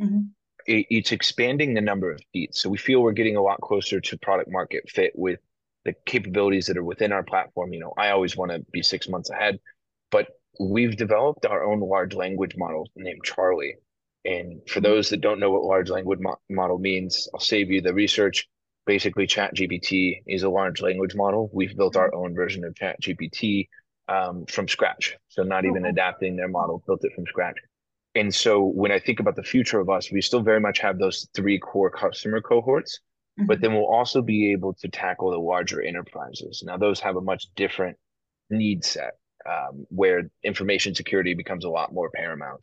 mm-hmm 0.01 0.21
it, 0.67 0.87
it's 0.91 1.12
expanding 1.12 1.75
the 1.75 1.81
number 1.81 2.11
of 2.11 2.21
seats. 2.33 2.61
So 2.61 2.69
we 2.69 2.79
feel 2.79 3.03
we're 3.03 3.12
getting 3.12 3.37
a 3.37 3.43
lot 3.43 3.61
closer 3.61 4.01
to 4.01 4.19
product 4.19 4.51
market 4.51 4.89
fit 4.89 5.12
with 5.15 5.41
the 5.85 5.95
capabilities 6.07 6.67
that 6.67 6.77
are 6.77 6.85
within 6.85 7.12
our 7.12 7.23
platform. 7.23 7.73
You 7.73 7.81
know, 7.81 7.95
I 7.99 8.11
always 8.11 8.37
want 8.37 8.53
to 8.53 8.61
be 8.73 8.83
six 8.83 9.09
months 9.09 9.31
ahead, 9.31 9.59
but 10.11 10.29
we've 10.61 10.97
developed 10.97 11.47
our 11.47 11.65
own 11.65 11.81
large 11.81 12.15
language 12.15 12.55
model 12.57 12.89
named 12.97 13.23
Charlie. 13.25 13.77
And 14.25 14.61
for 14.69 14.81
mm-hmm. 14.81 14.85
those 14.85 15.11
that 15.11 15.21
don't 15.21 15.41
know 15.41 15.50
what 15.50 15.64
large 15.64 15.91
language 15.91 16.21
mo- 16.21 16.41
model 16.49 16.79
means, 16.79 17.29
I'll 17.35 17.41
save 17.41 17.71
you 17.71 17.81
the 17.81 17.95
research. 17.95 18.49
Basically, 18.87 19.26
ChatGPT 19.26 20.23
is 20.26 20.43
a 20.43 20.50
large 20.50 20.83
language 20.83 21.14
model. 21.14 21.50
We've 21.52 21.76
built 21.76 21.97
our 21.97 22.12
own 22.14 22.35
version 22.35 22.64
of 22.64 22.75
ChatGPT 22.75 23.69
um, 24.09 24.45
from 24.47 24.69
scratch. 24.69 25.17
So 25.29 25.43
not 25.43 25.64
even 25.64 25.87
adapting 25.87 26.37
their 26.37 26.49
model, 26.49 26.83
built 26.87 27.05
it 27.05 27.12
from 27.14 27.26
scratch. 27.26 27.57
And 28.14 28.35
so 28.35 28.64
when 28.64 28.93
I 28.93 28.99
think 28.99 29.21
about 29.21 29.37
the 29.37 29.43
future 29.43 29.81
of 29.81 29.88
us, 29.88 30.11
we 30.12 30.21
still 30.21 30.43
very 30.43 30.61
much 30.61 30.81
have 30.81 30.99
those 30.99 31.29
three 31.35 31.59
core 31.59 31.91
customer 31.91 32.41
cohorts, 32.41 33.00
mm-hmm. 33.38 33.47
but 33.47 33.61
then 33.61 33.73
we'll 33.73 33.87
also 33.87 34.21
be 34.21 34.52
able 34.52 34.75
to 34.75 34.88
tackle 34.88 35.31
the 35.31 35.38
larger 35.38 35.81
enterprises. 35.81 36.62
Now, 36.64 36.76
those 36.76 37.00
have 37.00 37.17
a 37.17 37.21
much 37.21 37.47
different 37.57 37.97
need 38.50 38.85
set 38.85 39.12
um, 39.49 39.87
where 39.88 40.31
information 40.45 40.95
security 40.95 41.35
becomes 41.35 41.64
a 41.64 41.71
lot 41.71 41.93
more 41.93 42.11
paramount. 42.11 42.61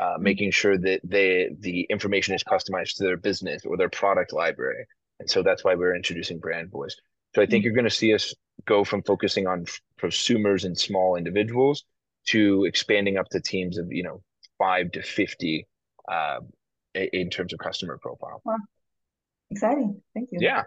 Uh, 0.00 0.14
mm-hmm. 0.14 0.22
Making 0.22 0.50
sure 0.50 0.78
that 0.78 1.00
they 1.04 1.50
the 1.58 1.82
information 1.90 2.34
is 2.34 2.42
customized 2.42 2.96
to 2.96 3.04
their 3.04 3.18
business 3.18 3.66
or 3.66 3.76
their 3.76 3.90
product 3.90 4.32
library, 4.32 4.86
and 5.18 5.28
so 5.28 5.42
that's 5.42 5.62
why 5.62 5.74
we're 5.74 5.94
introducing 5.94 6.38
brand 6.38 6.70
voice. 6.70 6.96
So 7.34 7.42
I 7.42 7.46
think 7.46 7.60
mm-hmm. 7.60 7.64
you're 7.66 7.74
going 7.74 7.84
to 7.84 7.90
see 7.90 8.14
us 8.14 8.34
go 8.66 8.82
from 8.82 9.02
focusing 9.02 9.46
on 9.46 9.66
prosumers 10.00 10.64
and 10.64 10.78
small 10.78 11.16
individuals 11.16 11.84
to 12.28 12.64
expanding 12.64 13.18
up 13.18 13.28
to 13.30 13.40
teams 13.40 13.76
of 13.76 13.92
you 13.92 14.02
know 14.02 14.22
five 14.58 14.90
to 14.92 15.02
50 15.02 15.66
uh, 16.10 16.40
in 16.94 17.28
terms 17.28 17.52
of 17.52 17.58
customer 17.58 17.98
profile. 17.98 18.40
Wow. 18.44 18.56
Exciting. 19.50 20.00
Thank 20.14 20.30
you. 20.32 20.38
Yeah. 20.40 20.64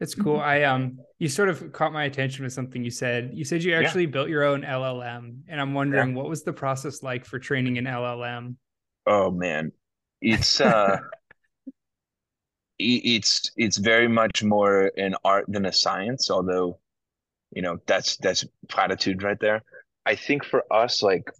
It's 0.00 0.14
cool. 0.14 0.38
Mm-hmm. 0.38 0.48
I 0.48 0.64
um 0.64 0.98
you 1.18 1.28
sort 1.28 1.50
of 1.50 1.72
caught 1.72 1.92
my 1.92 2.04
attention 2.04 2.44
with 2.44 2.52
something 2.52 2.82
you 2.82 2.90
said. 2.90 3.32
You 3.34 3.44
said 3.44 3.62
you 3.62 3.74
actually 3.74 4.04
yeah. 4.04 4.10
built 4.10 4.28
your 4.28 4.44
own 4.44 4.62
LLM 4.62 5.40
and 5.48 5.60
I'm 5.60 5.74
wondering 5.74 6.10
yeah. 6.10 6.16
what 6.16 6.28
was 6.28 6.42
the 6.42 6.52
process 6.52 7.02
like 7.02 7.24
for 7.26 7.38
training 7.38 7.76
an 7.78 7.84
LLM? 7.84 8.56
Oh 9.06 9.30
man. 9.30 9.72
It's 10.22 10.60
uh 10.60 10.98
it's 12.78 13.50
it's 13.56 13.76
very 13.76 14.08
much 14.08 14.42
more 14.42 14.90
an 14.96 15.14
art 15.22 15.44
than 15.48 15.66
a 15.66 15.72
science, 15.72 16.30
although 16.30 16.78
you 17.52 17.60
know 17.60 17.78
that's 17.86 18.16
that's 18.16 18.46
platitude 18.68 19.22
right 19.22 19.38
there. 19.38 19.62
I 20.06 20.14
think 20.14 20.44
for 20.44 20.64
us 20.72 21.02
like 21.02 21.30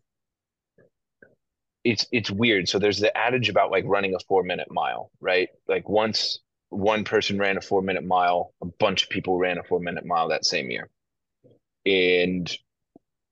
it's 1.84 2.06
it's 2.12 2.30
weird. 2.30 2.68
So 2.68 2.78
there's 2.78 3.00
the 3.00 3.16
adage 3.16 3.48
about 3.48 3.70
like 3.70 3.84
running 3.86 4.14
a 4.14 4.18
four 4.28 4.42
minute 4.42 4.68
mile, 4.70 5.10
right? 5.20 5.48
Like 5.66 5.88
once 5.88 6.40
one 6.70 7.04
person 7.04 7.38
ran 7.38 7.58
a 7.58 7.60
four 7.60 7.82
minute 7.82 8.04
mile, 8.04 8.54
a 8.62 8.66
bunch 8.66 9.02
of 9.02 9.10
people 9.10 9.38
ran 9.38 9.58
a 9.58 9.62
four 9.64 9.80
minute 9.80 10.06
mile 10.06 10.28
that 10.28 10.46
same 10.46 10.70
year. 10.70 10.88
And 11.84 12.50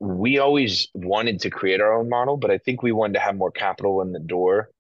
we 0.01 0.39
always 0.39 0.89
wanted 0.95 1.41
to 1.41 1.51
create 1.51 1.81
our 1.81 1.99
own 1.99 2.09
model, 2.09 2.37
but 2.37 2.51
I 2.51 2.59
think 2.59 2.83
we 2.83 2.93
wanted 2.93 3.15
to 3.15 3.21
have 3.21 3.37
more 3.37 3.51
capital 3.51 4.03
in 4.03 4.13
the 4.13 4.21
door 4.21 4.71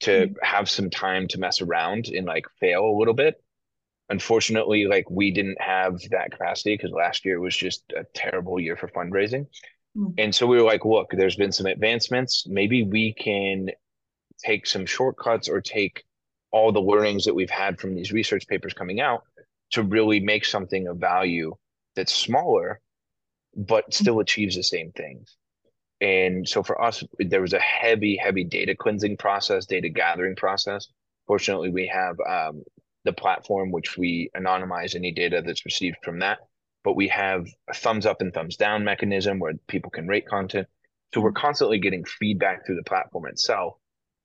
to 0.00 0.10
mm-hmm. 0.10 0.34
have 0.42 0.68
some 0.68 0.90
time 0.90 1.28
to 1.28 1.38
mess 1.38 1.60
around 1.60 2.06
and 2.08 2.26
like 2.26 2.46
fail 2.60 2.84
a 2.84 2.98
little 2.98 3.14
bit. 3.14 3.42
Unfortunately, 4.08 4.86
like 4.86 5.08
we 5.10 5.30
didn't 5.30 5.60
have 5.60 6.00
that 6.10 6.32
capacity 6.32 6.76
because 6.76 6.90
last 6.90 7.24
year 7.24 7.40
was 7.40 7.56
just 7.56 7.82
a 7.96 8.04
terrible 8.14 8.60
year 8.60 8.76
for 8.76 8.88
fundraising. 8.88 9.46
Mm. 9.96 10.14
And 10.18 10.34
so 10.34 10.46
we 10.46 10.56
were 10.56 10.64
like, 10.64 10.84
look, 10.84 11.10
there's 11.12 11.36
been 11.36 11.52
some 11.52 11.66
advancements. 11.66 12.46
Maybe 12.46 12.82
we 12.82 13.14
can 13.14 13.70
take 14.44 14.66
some 14.66 14.86
shortcuts 14.86 15.48
or 15.48 15.60
take 15.60 16.04
all 16.52 16.72
the 16.72 16.80
learnings 16.80 17.24
that 17.24 17.34
we've 17.34 17.50
had 17.50 17.80
from 17.80 17.94
these 17.94 18.12
research 18.12 18.46
papers 18.46 18.74
coming 18.74 19.00
out 19.00 19.22
to 19.72 19.82
really 19.82 20.20
make 20.20 20.44
something 20.44 20.86
of 20.86 20.98
value 20.98 21.54
that's 21.96 22.12
smaller, 22.12 22.80
but 23.56 23.92
still 23.92 24.20
achieves 24.20 24.56
the 24.56 24.62
same 24.62 24.92
things. 24.92 25.36
And 26.00 26.48
so 26.48 26.62
for 26.62 26.82
us, 26.82 27.04
there 27.18 27.40
was 27.40 27.52
a 27.52 27.60
heavy, 27.60 28.16
heavy 28.16 28.44
data 28.44 28.74
cleansing 28.76 29.16
process, 29.16 29.66
data 29.66 29.88
gathering 29.88 30.36
process. 30.36 30.88
Fortunately, 31.26 31.70
we 31.70 31.86
have 31.86 32.16
um, 32.28 32.62
the 33.04 33.12
platform 33.12 33.70
which 33.70 33.96
we 33.96 34.30
anonymize 34.36 34.94
any 34.94 35.12
data 35.12 35.42
that's 35.44 35.64
received 35.64 35.96
from 36.02 36.18
that 36.18 36.38
but 36.84 36.96
we 36.96 37.08
have 37.08 37.46
a 37.68 37.74
thumbs 37.74 38.06
up 38.06 38.20
and 38.20 38.32
thumbs 38.32 38.56
down 38.56 38.84
mechanism 38.84 39.38
where 39.38 39.54
people 39.68 39.90
can 39.90 40.06
rate 40.06 40.26
content. 40.26 40.66
So 41.14 41.20
we're 41.20 41.32
constantly 41.32 41.78
getting 41.78 42.04
feedback 42.04 42.66
through 42.66 42.76
the 42.76 42.82
platform 42.82 43.26
itself. 43.26 43.74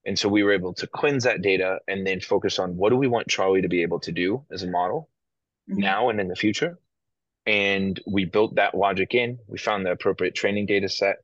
And 0.08 0.18
so 0.18 0.30
we 0.30 0.42
were 0.42 0.54
able 0.54 0.74
to 0.76 0.88
cleanse 0.88 1.26
that 1.26 1.42
data 1.42 1.80
and 1.86 2.08
then 2.08 2.22
focus 2.22 2.60
on 2.60 2.78
what 2.78 2.90
do 2.92 2.96
we 2.96 3.08
want 3.08 3.28
Charlie 3.28 3.62
to 3.62 3.68
be 3.68 3.82
able 3.82 4.00
to 4.00 4.12
do 4.14 4.46
as 4.50 4.64
a 4.64 4.68
model 4.68 5.10
mm-hmm. 5.70 5.82
now 5.82 6.10
and 6.10 6.22
in 6.22 6.30
the 6.30 6.36
future. 6.36 6.80
And 7.46 8.00
we 8.08 8.24
built 8.24 8.56
that 8.56 8.74
logic 8.74 9.14
in. 9.14 9.38
We 9.48 9.58
found 9.58 9.86
the 9.86 9.92
appropriate 9.92 10.34
training 10.34 10.66
data 10.66 10.88
set, 10.88 11.18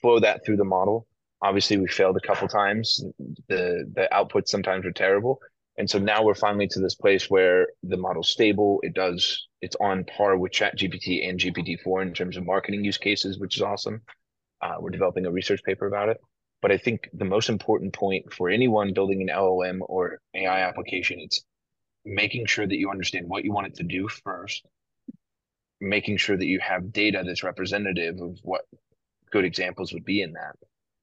flow 0.00 0.18
that 0.18 0.44
through 0.44 0.56
the 0.56 0.64
model. 0.64 1.06
Obviously, 1.42 1.78
we 1.78 1.86
failed 1.86 2.16
a 2.16 2.26
couple 2.26 2.48
times. 2.48 3.04
The 3.48 3.88
the 3.94 4.08
outputs 4.12 4.48
sometimes 4.48 4.84
were 4.84 4.92
terrible. 4.92 5.40
And 5.76 5.88
so 5.88 5.98
now 5.98 6.22
we're 6.22 6.34
finally 6.34 6.68
to 6.68 6.80
this 6.80 6.94
place 6.94 7.30
where 7.30 7.68
the 7.82 7.96
model's 7.96 8.30
stable. 8.30 8.80
It 8.82 8.94
does, 8.94 9.48
it's 9.60 9.76
on 9.80 10.04
par 10.04 10.36
with 10.36 10.52
Chat 10.52 10.78
GPT 10.78 11.28
and 11.28 11.38
GPT-4 11.38 12.02
in 12.02 12.14
terms 12.14 12.36
of 12.36 12.46
marketing 12.46 12.84
use 12.84 12.98
cases, 12.98 13.38
which 13.40 13.56
is 13.56 13.62
awesome. 13.62 14.02
Uh, 14.62 14.76
we're 14.78 14.90
developing 14.90 15.26
a 15.26 15.32
research 15.32 15.62
paper 15.64 15.86
about 15.86 16.08
it. 16.10 16.20
But 16.64 16.72
I 16.72 16.78
think 16.78 17.10
the 17.12 17.26
most 17.26 17.50
important 17.50 17.92
point 17.92 18.32
for 18.32 18.48
anyone 18.48 18.94
building 18.94 19.20
an 19.20 19.28
LLM 19.28 19.80
or 19.82 20.22
AI 20.34 20.60
application, 20.60 21.20
it's 21.20 21.44
making 22.06 22.46
sure 22.46 22.66
that 22.66 22.78
you 22.78 22.90
understand 22.90 23.28
what 23.28 23.44
you 23.44 23.52
want 23.52 23.66
it 23.66 23.74
to 23.74 23.82
do 23.82 24.08
first, 24.08 24.64
making 25.78 26.16
sure 26.16 26.38
that 26.38 26.46
you 26.46 26.60
have 26.60 26.90
data 26.90 27.22
that's 27.22 27.42
representative 27.42 28.18
of 28.18 28.38
what 28.40 28.62
good 29.30 29.44
examples 29.44 29.92
would 29.92 30.06
be 30.06 30.22
in 30.22 30.32
that. 30.32 30.56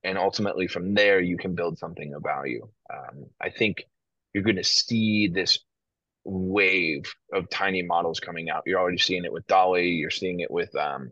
And 0.03 0.18
ultimately 0.18 0.65
from 0.65 0.96
there, 0.96 1.22
you 1.22 1.38
can 1.38 1.53
build 1.53 1.77
something 1.77 2.12
of 2.15 2.24
value. 2.24 2.68
Um, 2.91 3.27
I 3.39 3.51
think 3.51 3.86
you're 4.34 4.44
going 4.44 4.56
to 4.56 4.63
see 4.63 5.27
this 5.27 5.60
wave 6.24 7.13
of 7.32 7.51
tiny 7.51 7.84
models 7.84 8.20
coming 8.20 8.50
out. 8.50 8.63
You're 8.65 8.80
already 8.80 8.98
seeing 8.98 9.25
it 9.25 9.32
with 9.32 9.46
Dolly. 9.46 9.89
You're 9.89 10.10
seeing 10.10 10.39
it 10.39 10.50
with 10.50 10.75
um, 10.75 11.12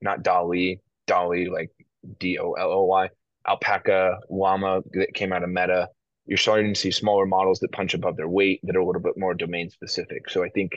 not 0.00 0.22
DALL-E, 0.22 0.80
Dolly 1.06 1.50
like 1.50 1.72
D 2.18 2.38
O 2.38 2.52
L 2.52 2.72
O 2.72 2.84
Y, 2.86 3.10
Alpaca, 3.48 4.18
Llama 4.30 4.82
that 4.92 5.14
came 5.14 5.32
out 5.32 5.42
of 5.42 5.50
Meta. 5.50 5.88
You're 6.26 6.38
starting 6.38 6.74
to 6.74 6.80
see 6.80 6.90
smaller 6.90 7.26
models 7.26 7.60
that 7.60 7.72
punch 7.72 7.94
above 7.94 8.16
their 8.16 8.28
weight 8.28 8.60
that 8.64 8.76
are 8.76 8.80
a 8.80 8.86
little 8.86 9.02
bit 9.02 9.16
more 9.16 9.34
domain 9.34 9.70
specific. 9.70 10.28
So 10.28 10.42
I 10.42 10.48
think 10.48 10.72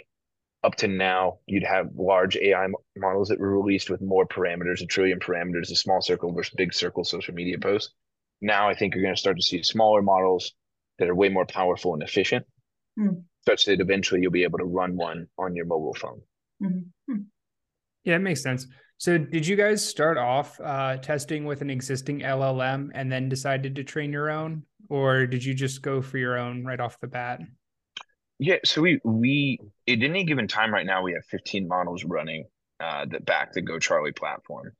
up 0.63 0.75
to 0.75 0.87
now, 0.87 1.39
you'd 1.45 1.63
have 1.63 1.89
large 1.95 2.35
AI 2.35 2.67
models 2.97 3.29
that 3.29 3.39
were 3.39 3.57
released 3.57 3.89
with 3.89 4.01
more 4.01 4.27
parameters, 4.27 4.81
a 4.81 4.85
trillion 4.85 5.19
parameters, 5.19 5.71
a 5.71 5.75
small 5.75 6.01
circle 6.01 6.33
versus 6.33 6.53
big 6.55 6.73
circle 6.73 7.03
social 7.03 7.33
media 7.33 7.57
posts. 7.57 7.93
Now 8.41 8.69
I 8.69 8.75
think 8.75 8.93
you're 8.93 9.03
going 9.03 9.15
to 9.15 9.19
start 9.19 9.37
to 9.37 9.43
see 9.43 9.63
smaller 9.63 10.01
models 10.01 10.53
that 10.97 11.09
are 11.09 11.15
way 11.15 11.29
more 11.29 11.45
powerful 11.45 11.93
and 11.93 12.03
efficient, 12.03 12.45
mm. 12.99 13.23
such 13.45 13.65
that 13.65 13.79
eventually 13.79 14.21
you'll 14.21 14.31
be 14.31 14.43
able 14.43 14.59
to 14.59 14.65
run 14.65 14.97
one 14.97 15.27
on 15.37 15.55
your 15.55 15.65
mobile 15.65 15.95
phone. 15.95 16.21
Mm-hmm. 16.61 17.13
Hmm. 17.13 17.21
Yeah, 18.03 18.15
it 18.17 18.19
makes 18.19 18.43
sense. 18.43 18.67
So, 18.99 19.17
did 19.17 19.47
you 19.47 19.55
guys 19.55 19.83
start 19.83 20.17
off 20.17 20.59
uh, 20.59 20.97
testing 20.97 21.45
with 21.45 21.61
an 21.61 21.69
existing 21.69 22.19
LLM 22.19 22.89
and 22.93 23.09
then 23.09 23.29
decided 23.29 23.73
to 23.75 23.83
train 23.85 24.11
your 24.11 24.29
own, 24.29 24.63
or 24.89 25.25
did 25.25 25.43
you 25.43 25.53
just 25.53 25.81
go 25.81 26.01
for 26.01 26.17
your 26.17 26.37
own 26.37 26.65
right 26.65 26.81
off 26.81 26.99
the 26.99 27.07
bat? 27.07 27.39
Yeah, 28.39 28.57
so 28.65 28.81
we 28.81 28.99
we 29.05 29.59
at 29.87 30.03
any 30.03 30.25
given 30.25 30.49
time 30.49 30.73
right 30.73 30.85
now 30.85 31.01
we 31.01 31.13
have 31.13 31.23
15 31.25 31.65
models 31.65 32.03
running 32.03 32.43
uh, 32.81 33.05
that 33.05 33.25
back 33.25 33.53
the 33.53 33.61
Go 33.61 33.79
Charlie 33.79 34.11
platform. 34.11 34.73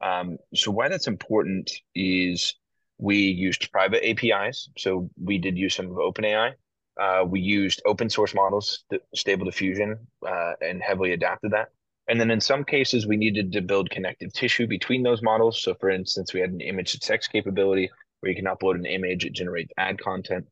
Um, 0.00 0.38
so 0.54 0.70
why 0.70 0.88
that's 0.88 1.06
important 1.06 1.70
is 1.94 2.54
we 2.96 3.16
used 3.18 3.70
private 3.72 4.06
APIs. 4.08 4.70
So 4.78 5.10
we 5.22 5.36
did 5.36 5.58
use 5.58 5.74
some 5.74 5.86
of 5.86 5.92
OpenAI. 5.92 6.52
Uh, 6.98 7.24
we 7.26 7.40
used 7.40 7.82
open 7.84 8.08
source 8.08 8.34
models, 8.34 8.84
Stable 9.14 9.44
Diffusion, 9.44 9.98
uh, 10.26 10.52
and 10.62 10.82
heavily 10.82 11.12
adapted 11.12 11.50
that. 11.50 11.68
And 12.08 12.20
then 12.20 12.30
in 12.30 12.40
some 12.40 12.64
cases, 12.64 13.06
we 13.06 13.16
needed 13.16 13.52
to 13.52 13.60
build 13.60 13.90
connective 13.90 14.32
tissue 14.32 14.66
between 14.66 15.02
those 15.02 15.22
models. 15.22 15.60
So 15.60 15.74
for 15.74 15.90
instance, 15.90 16.32
we 16.32 16.40
had 16.40 16.50
an 16.50 16.60
image 16.60 16.92
to 16.92 17.00
text 17.00 17.32
capability 17.32 17.90
where 18.20 18.30
you 18.30 18.36
can 18.36 18.46
upload 18.46 18.76
an 18.76 18.86
image, 18.86 19.24
it 19.24 19.32
generates 19.32 19.72
ad 19.76 19.98
content. 20.00 20.46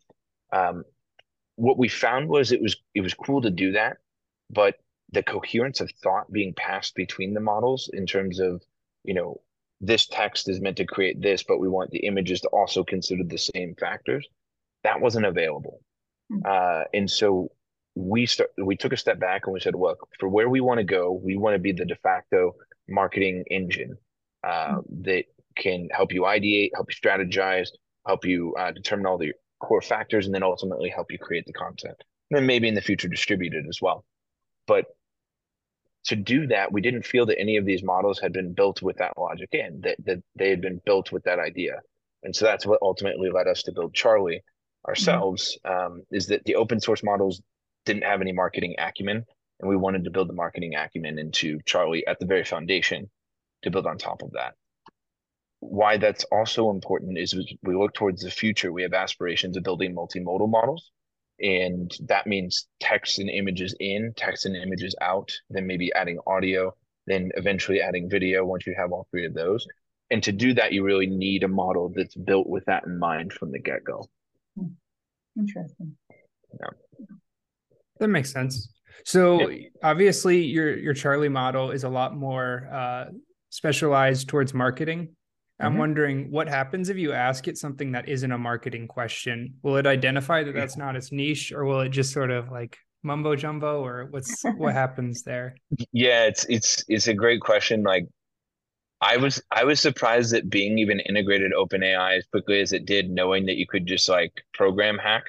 Um, 0.52 0.84
what 1.56 1.78
we 1.78 1.88
found 1.88 2.28
was 2.28 2.52
it 2.52 2.60
was 2.60 2.76
it 2.94 3.00
was 3.00 3.14
cool 3.14 3.40
to 3.42 3.50
do 3.50 3.72
that, 3.72 3.98
but 4.50 4.76
the 5.12 5.22
coherence 5.22 5.80
of 5.80 5.90
thought 6.02 6.30
being 6.32 6.52
passed 6.54 6.94
between 6.94 7.34
the 7.34 7.40
models 7.40 7.88
in 7.92 8.06
terms 8.06 8.40
of 8.40 8.62
you 9.04 9.14
know 9.14 9.40
this 9.80 10.06
text 10.06 10.48
is 10.48 10.60
meant 10.60 10.76
to 10.78 10.84
create 10.84 11.20
this, 11.20 11.42
but 11.42 11.58
we 11.58 11.68
want 11.68 11.90
the 11.90 12.06
images 12.06 12.40
to 12.40 12.48
also 12.48 12.84
consider 12.84 13.22
the 13.24 13.38
same 13.38 13.74
factors. 13.78 14.26
That 14.82 15.00
wasn't 15.00 15.26
available. 15.26 15.80
Mm-hmm. 16.32 16.42
Uh, 16.44 16.84
and 16.92 17.10
so 17.10 17.50
we 17.94 18.26
start, 18.26 18.50
we 18.58 18.76
took 18.76 18.92
a 18.92 18.96
step 18.96 19.20
back 19.20 19.46
and 19.46 19.54
we 19.54 19.60
said, 19.60 19.74
look, 19.74 20.08
for 20.18 20.28
where 20.28 20.48
we 20.48 20.60
want 20.60 20.78
to 20.78 20.84
go, 20.84 21.12
we 21.12 21.36
want 21.36 21.54
to 21.54 21.58
be 21.58 21.72
the 21.72 21.84
de 21.84 21.96
facto 21.96 22.54
marketing 22.88 23.44
engine 23.50 23.96
uh, 24.42 24.76
mm-hmm. 24.76 25.02
that 25.02 25.24
can 25.56 25.88
help 25.92 26.12
you 26.12 26.22
ideate, 26.22 26.70
help 26.74 26.88
you 26.90 26.96
strategize, 26.96 27.68
help 28.06 28.24
you 28.24 28.54
uh, 28.58 28.72
determine 28.72 29.06
all 29.06 29.18
the 29.18 29.32
core 29.60 29.80
factors, 29.82 30.26
and 30.26 30.34
then 30.34 30.42
ultimately 30.42 30.90
help 30.90 31.10
you 31.10 31.18
create 31.18 31.46
the 31.46 31.52
content. 31.52 31.96
And 32.30 32.38
then 32.38 32.46
maybe 32.46 32.68
in 32.68 32.74
the 32.74 32.80
future 32.80 33.08
distribute 33.08 33.54
it 33.54 33.66
as 33.68 33.80
well. 33.80 34.04
But 34.66 34.86
to 36.06 36.16
do 36.16 36.48
that, 36.48 36.72
we 36.72 36.80
didn't 36.80 37.06
feel 37.06 37.26
that 37.26 37.38
any 37.38 37.56
of 37.56 37.64
these 37.64 37.82
models 37.82 38.18
had 38.18 38.32
been 38.32 38.52
built 38.52 38.82
with 38.82 38.96
that 38.96 39.16
logic 39.16 39.50
in, 39.52 39.80
that, 39.82 39.96
that 40.04 40.22
they 40.36 40.50
had 40.50 40.60
been 40.60 40.80
built 40.84 41.12
with 41.12 41.22
that 41.24 41.38
idea. 41.38 41.80
And 42.24 42.34
so 42.34 42.44
that's 42.44 42.66
what 42.66 42.82
ultimately 42.82 43.30
led 43.30 43.46
us 43.46 43.62
to 43.64 43.72
build 43.72 43.94
Charlie 43.94 44.42
ourselves, 44.86 45.56
mm-hmm. 45.64 45.92
um, 45.92 46.02
is 46.10 46.26
that 46.26 46.44
the 46.44 46.56
open 46.56 46.80
source 46.80 47.02
models 47.02 47.40
didn't 47.84 48.04
have 48.04 48.20
any 48.20 48.32
marketing 48.32 48.76
acumen. 48.78 49.24
And 49.60 49.68
we 49.68 49.76
wanted 49.76 50.04
to 50.04 50.10
build 50.10 50.28
the 50.28 50.34
marketing 50.34 50.74
acumen 50.74 51.18
into 51.18 51.60
Charlie 51.64 52.06
at 52.06 52.18
the 52.18 52.26
very 52.26 52.44
foundation 52.44 53.10
to 53.62 53.70
build 53.70 53.86
on 53.86 53.98
top 53.98 54.22
of 54.22 54.32
that. 54.32 54.54
Why 55.60 55.96
that's 55.96 56.24
also 56.24 56.70
important 56.70 57.18
is 57.18 57.34
we 57.62 57.74
look 57.74 57.94
towards 57.94 58.22
the 58.22 58.30
future, 58.30 58.72
we 58.72 58.82
have 58.82 58.92
aspirations 58.92 59.56
of 59.56 59.62
building 59.62 59.94
multimodal 59.94 60.50
models 60.50 60.90
and 61.40 61.92
that 62.06 62.26
means 62.26 62.68
text 62.80 63.18
and 63.18 63.28
images 63.28 63.74
in 63.80 64.12
text 64.16 64.46
and 64.46 64.56
images 64.56 64.94
out 65.00 65.32
then 65.50 65.66
maybe 65.66 65.92
adding 65.94 66.18
audio 66.26 66.72
then 67.06 67.30
eventually 67.36 67.80
adding 67.80 68.08
video 68.08 68.44
once 68.44 68.66
you 68.66 68.74
have 68.76 68.92
all 68.92 69.06
three 69.10 69.26
of 69.26 69.34
those 69.34 69.66
and 70.10 70.22
to 70.22 70.32
do 70.32 70.54
that 70.54 70.72
you 70.72 70.84
really 70.84 71.06
need 71.06 71.42
a 71.42 71.48
model 71.48 71.92
that's 71.94 72.14
built 72.14 72.48
with 72.48 72.64
that 72.66 72.84
in 72.86 72.98
mind 72.98 73.32
from 73.32 73.50
the 73.50 73.58
get-go 73.58 74.06
hmm. 74.56 74.68
interesting 75.36 75.96
yeah 76.60 76.68
that 78.04 78.08
makes 78.08 78.30
sense 78.30 78.68
so 79.04 79.48
yeah. 79.48 79.68
obviously 79.82 80.42
your 80.42 80.76
your 80.76 80.92
charlie 80.92 81.28
model 81.28 81.70
is 81.70 81.84
a 81.84 81.88
lot 81.88 82.14
more 82.14 82.68
uh, 82.70 83.06
specialized 83.48 84.28
towards 84.28 84.52
marketing 84.52 85.08
I'm 85.60 85.72
mm-hmm. 85.72 85.78
wondering 85.78 86.30
what 86.30 86.48
happens 86.48 86.88
if 86.88 86.96
you 86.96 87.12
ask 87.12 87.46
it 87.46 87.56
something 87.56 87.92
that 87.92 88.08
isn't 88.08 88.30
a 88.30 88.38
marketing 88.38 88.88
question. 88.88 89.54
Will 89.62 89.76
it 89.76 89.86
identify 89.86 90.42
that 90.42 90.54
that's 90.54 90.76
not 90.76 90.96
its 90.96 91.12
niche, 91.12 91.52
or 91.52 91.64
will 91.64 91.80
it 91.80 91.90
just 91.90 92.12
sort 92.12 92.30
of 92.30 92.50
like 92.50 92.76
mumbo 93.04 93.36
jumbo, 93.36 93.84
or 93.84 94.06
what's 94.10 94.42
what 94.56 94.74
happens 94.82 95.22
there? 95.22 95.54
Yeah, 95.92 96.24
it's 96.24 96.44
it's 96.48 96.84
it's 96.88 97.06
a 97.06 97.14
great 97.14 97.40
question. 97.40 97.84
Like, 97.84 98.08
I 99.00 99.16
was 99.16 99.40
I 99.52 99.62
was 99.62 99.78
surprised 99.78 100.32
that 100.32 100.50
Bing 100.50 100.78
even 100.78 100.98
integrated 100.98 101.52
OpenAI 101.52 102.18
as 102.18 102.26
quickly 102.26 102.60
as 102.60 102.72
it 102.72 102.84
did, 102.84 103.08
knowing 103.08 103.46
that 103.46 103.56
you 103.56 103.66
could 103.68 103.86
just 103.86 104.08
like 104.08 104.32
program 104.54 104.98
hack 104.98 105.26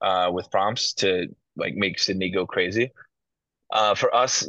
uh, 0.00 0.28
with 0.32 0.50
prompts 0.50 0.92
to 0.94 1.28
like 1.56 1.74
make 1.74 1.98
Sydney 1.98 2.30
go 2.30 2.46
crazy. 2.46 2.92
Uh, 3.70 3.94
for 3.94 4.14
us, 4.14 4.46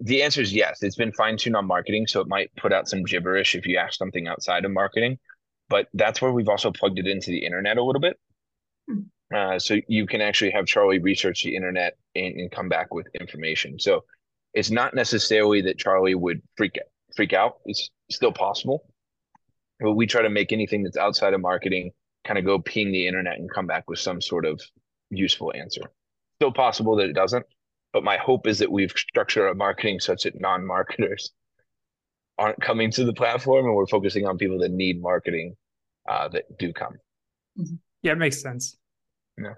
the 0.00 0.22
answer 0.22 0.40
is 0.40 0.52
yes. 0.52 0.82
It's 0.82 0.96
been 0.96 1.12
fine 1.12 1.36
tuned 1.36 1.56
on 1.56 1.66
marketing, 1.66 2.06
so 2.06 2.20
it 2.20 2.28
might 2.28 2.54
put 2.56 2.72
out 2.72 2.88
some 2.88 3.04
gibberish 3.04 3.54
if 3.54 3.66
you 3.66 3.76
ask 3.76 3.98
something 3.98 4.28
outside 4.28 4.64
of 4.64 4.70
marketing. 4.70 5.18
But 5.68 5.88
that's 5.94 6.22
where 6.22 6.32
we've 6.32 6.48
also 6.48 6.70
plugged 6.70 6.98
it 6.98 7.06
into 7.06 7.30
the 7.30 7.44
internet 7.44 7.76
a 7.76 7.82
little 7.82 8.00
bit. 8.00 8.18
Hmm. 8.88 9.00
Uh, 9.34 9.58
so 9.58 9.76
you 9.88 10.06
can 10.06 10.22
actually 10.22 10.50
have 10.50 10.66
Charlie 10.66 10.98
research 10.98 11.42
the 11.42 11.54
internet 11.54 11.98
and, 12.14 12.34
and, 12.40 12.50
come 12.50 12.70
back 12.70 12.94
with 12.94 13.06
information. 13.20 13.78
So 13.78 14.04
it's 14.54 14.70
not 14.70 14.94
necessarily 14.94 15.60
that 15.62 15.76
Charlie 15.76 16.14
would 16.14 16.40
freak 16.56 16.78
freak 17.14 17.34
out. 17.34 17.58
It's 17.66 17.90
still 18.10 18.32
possible, 18.32 18.88
but 19.80 19.92
we 19.92 20.06
try 20.06 20.22
to 20.22 20.30
make 20.30 20.50
anything 20.50 20.82
that's 20.82 20.96
outside 20.96 21.34
of 21.34 21.42
marketing 21.42 21.90
kind 22.24 22.38
of 22.38 22.44
go 22.44 22.58
ping 22.58 22.92
the 22.92 23.06
internet 23.06 23.38
and 23.38 23.50
come 23.52 23.66
back 23.66 23.88
with 23.88 23.98
some 23.98 24.20
sort 24.20 24.46
of 24.46 24.60
useful 25.10 25.52
answer. 25.54 25.82
Still 26.40 26.52
possible 26.52 26.96
that 26.96 27.08
it 27.08 27.14
doesn't, 27.14 27.44
but 27.92 28.04
my 28.04 28.16
hope 28.16 28.46
is 28.46 28.58
that 28.60 28.70
we've 28.70 28.92
structured 28.92 29.44
our 29.44 29.54
marketing 29.54 29.98
such 30.00 30.22
that 30.24 30.40
non-marketers 30.40 31.32
aren't 32.38 32.60
coming 32.60 32.90
to 32.92 33.04
the 33.04 33.12
platform 33.12 33.66
and 33.66 33.74
we're 33.74 33.86
focusing 33.86 34.26
on 34.26 34.38
people 34.38 34.58
that 34.58 34.70
need 34.70 35.02
marketing 35.02 35.56
uh, 36.08 36.28
that 36.28 36.44
do 36.58 36.72
come. 36.72 36.94
Mm-hmm. 37.58 37.74
Yeah, 38.02 38.12
it 38.12 38.18
makes 38.18 38.40
sense. 38.40 38.76
Yeah. 39.36 39.54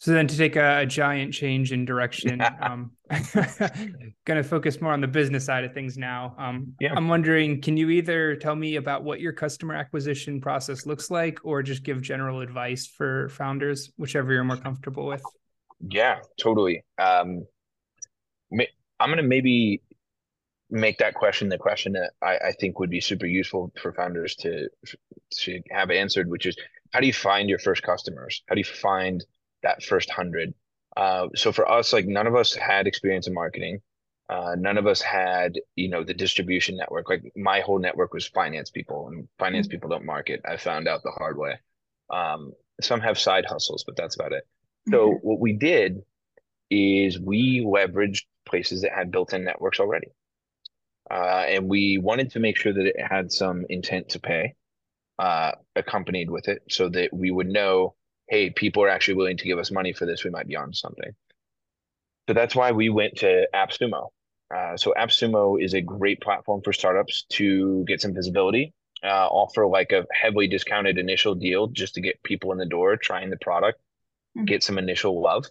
So 0.00 0.12
then 0.12 0.28
to 0.28 0.36
take 0.36 0.54
a, 0.54 0.80
a 0.80 0.86
giant 0.86 1.34
change 1.34 1.72
in 1.72 1.84
direction, 1.84 2.40
um, 2.62 2.92
going 3.34 4.36
to 4.36 4.42
focus 4.42 4.80
more 4.80 4.92
on 4.92 5.00
the 5.00 5.08
business 5.08 5.44
side 5.44 5.64
of 5.64 5.74
things 5.74 5.98
now. 5.98 6.34
Um, 6.38 6.74
yeah. 6.80 6.94
I'm 6.94 7.08
wondering, 7.08 7.60
can 7.60 7.76
you 7.76 7.90
either 7.90 8.36
tell 8.36 8.54
me 8.54 8.76
about 8.76 9.02
what 9.02 9.20
your 9.20 9.32
customer 9.32 9.74
acquisition 9.74 10.40
process 10.40 10.86
looks 10.86 11.10
like 11.10 11.40
or 11.44 11.62
just 11.62 11.82
give 11.82 12.00
general 12.00 12.40
advice 12.40 12.86
for 12.86 13.28
founders, 13.30 13.90
whichever 13.96 14.32
you're 14.32 14.44
more 14.44 14.56
comfortable 14.56 15.06
with? 15.06 15.22
Yeah, 15.80 16.20
totally. 16.40 16.84
Um, 16.98 17.46
I'm 19.00 19.08
going 19.10 19.18
to 19.18 19.22
maybe 19.22 19.82
make 20.70 20.98
that 20.98 21.14
question 21.14 21.48
the 21.48 21.58
question 21.58 21.92
that 21.92 22.12
I, 22.20 22.48
I, 22.48 22.52
think 22.52 22.78
would 22.78 22.90
be 22.90 23.00
super 23.00 23.24
useful 23.26 23.72
for 23.80 23.92
founders 23.92 24.34
to 24.36 24.68
to 25.30 25.62
have 25.70 25.90
answered, 25.90 26.28
which 26.28 26.46
is 26.46 26.56
how 26.92 27.00
do 27.00 27.06
you 27.06 27.12
find 27.12 27.48
your 27.48 27.58
first 27.58 27.82
customers? 27.82 28.42
How 28.48 28.54
do 28.54 28.60
you 28.60 28.64
find 28.64 29.24
that 29.62 29.82
first 29.82 30.10
hundred? 30.10 30.52
Uh, 30.96 31.28
so 31.34 31.52
for 31.52 31.70
us, 31.70 31.92
like 31.92 32.06
none 32.06 32.26
of 32.26 32.34
us 32.34 32.54
had 32.54 32.86
experience 32.86 33.26
in 33.26 33.34
marketing. 33.34 33.80
Uh, 34.28 34.54
none 34.58 34.76
of 34.76 34.86
us 34.86 35.00
had, 35.00 35.58
you 35.74 35.88
know, 35.88 36.04
the 36.04 36.12
distribution 36.12 36.76
network. 36.76 37.08
Like 37.08 37.22
my 37.34 37.60
whole 37.60 37.78
network 37.78 38.12
was 38.12 38.26
finance 38.26 38.70
people, 38.70 39.08
and 39.08 39.26
finance 39.38 39.66
mm-hmm. 39.66 39.76
people 39.76 39.90
don't 39.90 40.04
market. 40.04 40.42
I 40.46 40.56
found 40.58 40.86
out 40.86 41.02
the 41.02 41.12
hard 41.12 41.38
way. 41.38 41.54
Um, 42.10 42.52
some 42.80 43.00
have 43.00 43.18
side 43.18 43.46
hustles, 43.46 43.84
but 43.86 43.96
that's 43.96 44.16
about 44.16 44.32
it. 44.32 44.46
So 44.90 45.10
mm-hmm. 45.10 45.26
what 45.26 45.40
we 45.40 45.52
did 45.52 46.02
is 46.70 47.18
we 47.18 47.60
leveraged 47.64 48.24
places 48.46 48.82
that 48.82 48.92
had 48.92 49.10
built-in 49.10 49.44
networks 49.44 49.80
already. 49.80 50.08
Uh, 51.10 51.44
and 51.48 51.68
we 51.68 51.98
wanted 51.98 52.32
to 52.32 52.40
make 52.40 52.56
sure 52.56 52.72
that 52.72 52.86
it 52.86 52.96
had 53.00 53.32
some 53.32 53.64
intent 53.68 54.10
to 54.10 54.20
pay 54.20 54.54
uh, 55.18 55.52
accompanied 55.74 56.30
with 56.30 56.48
it 56.48 56.62
so 56.68 56.88
that 56.90 57.12
we 57.12 57.30
would 57.30 57.48
know, 57.48 57.94
hey, 58.28 58.50
people 58.50 58.82
are 58.82 58.88
actually 58.88 59.14
willing 59.14 59.36
to 59.38 59.44
give 59.44 59.58
us 59.58 59.70
money 59.70 59.92
for 59.92 60.06
this. 60.06 60.22
We 60.22 60.30
might 60.30 60.46
be 60.46 60.56
on 60.56 60.72
something. 60.72 61.12
So 62.28 62.34
that's 62.34 62.54
why 62.54 62.72
we 62.72 62.90
went 62.90 63.16
to 63.16 63.48
AppSumo. 63.54 64.08
Uh, 64.54 64.76
so 64.76 64.94
AppSumo 64.96 65.62
is 65.62 65.74
a 65.74 65.80
great 65.80 66.20
platform 66.20 66.60
for 66.62 66.72
startups 66.72 67.24
to 67.30 67.84
get 67.86 68.00
some 68.00 68.14
visibility, 68.14 68.74
uh, 69.02 69.26
offer 69.26 69.66
like 69.66 69.92
a 69.92 70.06
heavily 70.12 70.46
discounted 70.46 70.98
initial 70.98 71.34
deal 71.34 71.68
just 71.68 71.94
to 71.94 72.00
get 72.00 72.22
people 72.22 72.52
in 72.52 72.58
the 72.58 72.66
door 72.66 72.96
trying 72.96 73.30
the 73.30 73.36
product, 73.38 73.80
mm-hmm. 74.38 74.46
get 74.46 74.62
some 74.62 74.78
initial 74.78 75.20
love. 75.20 75.46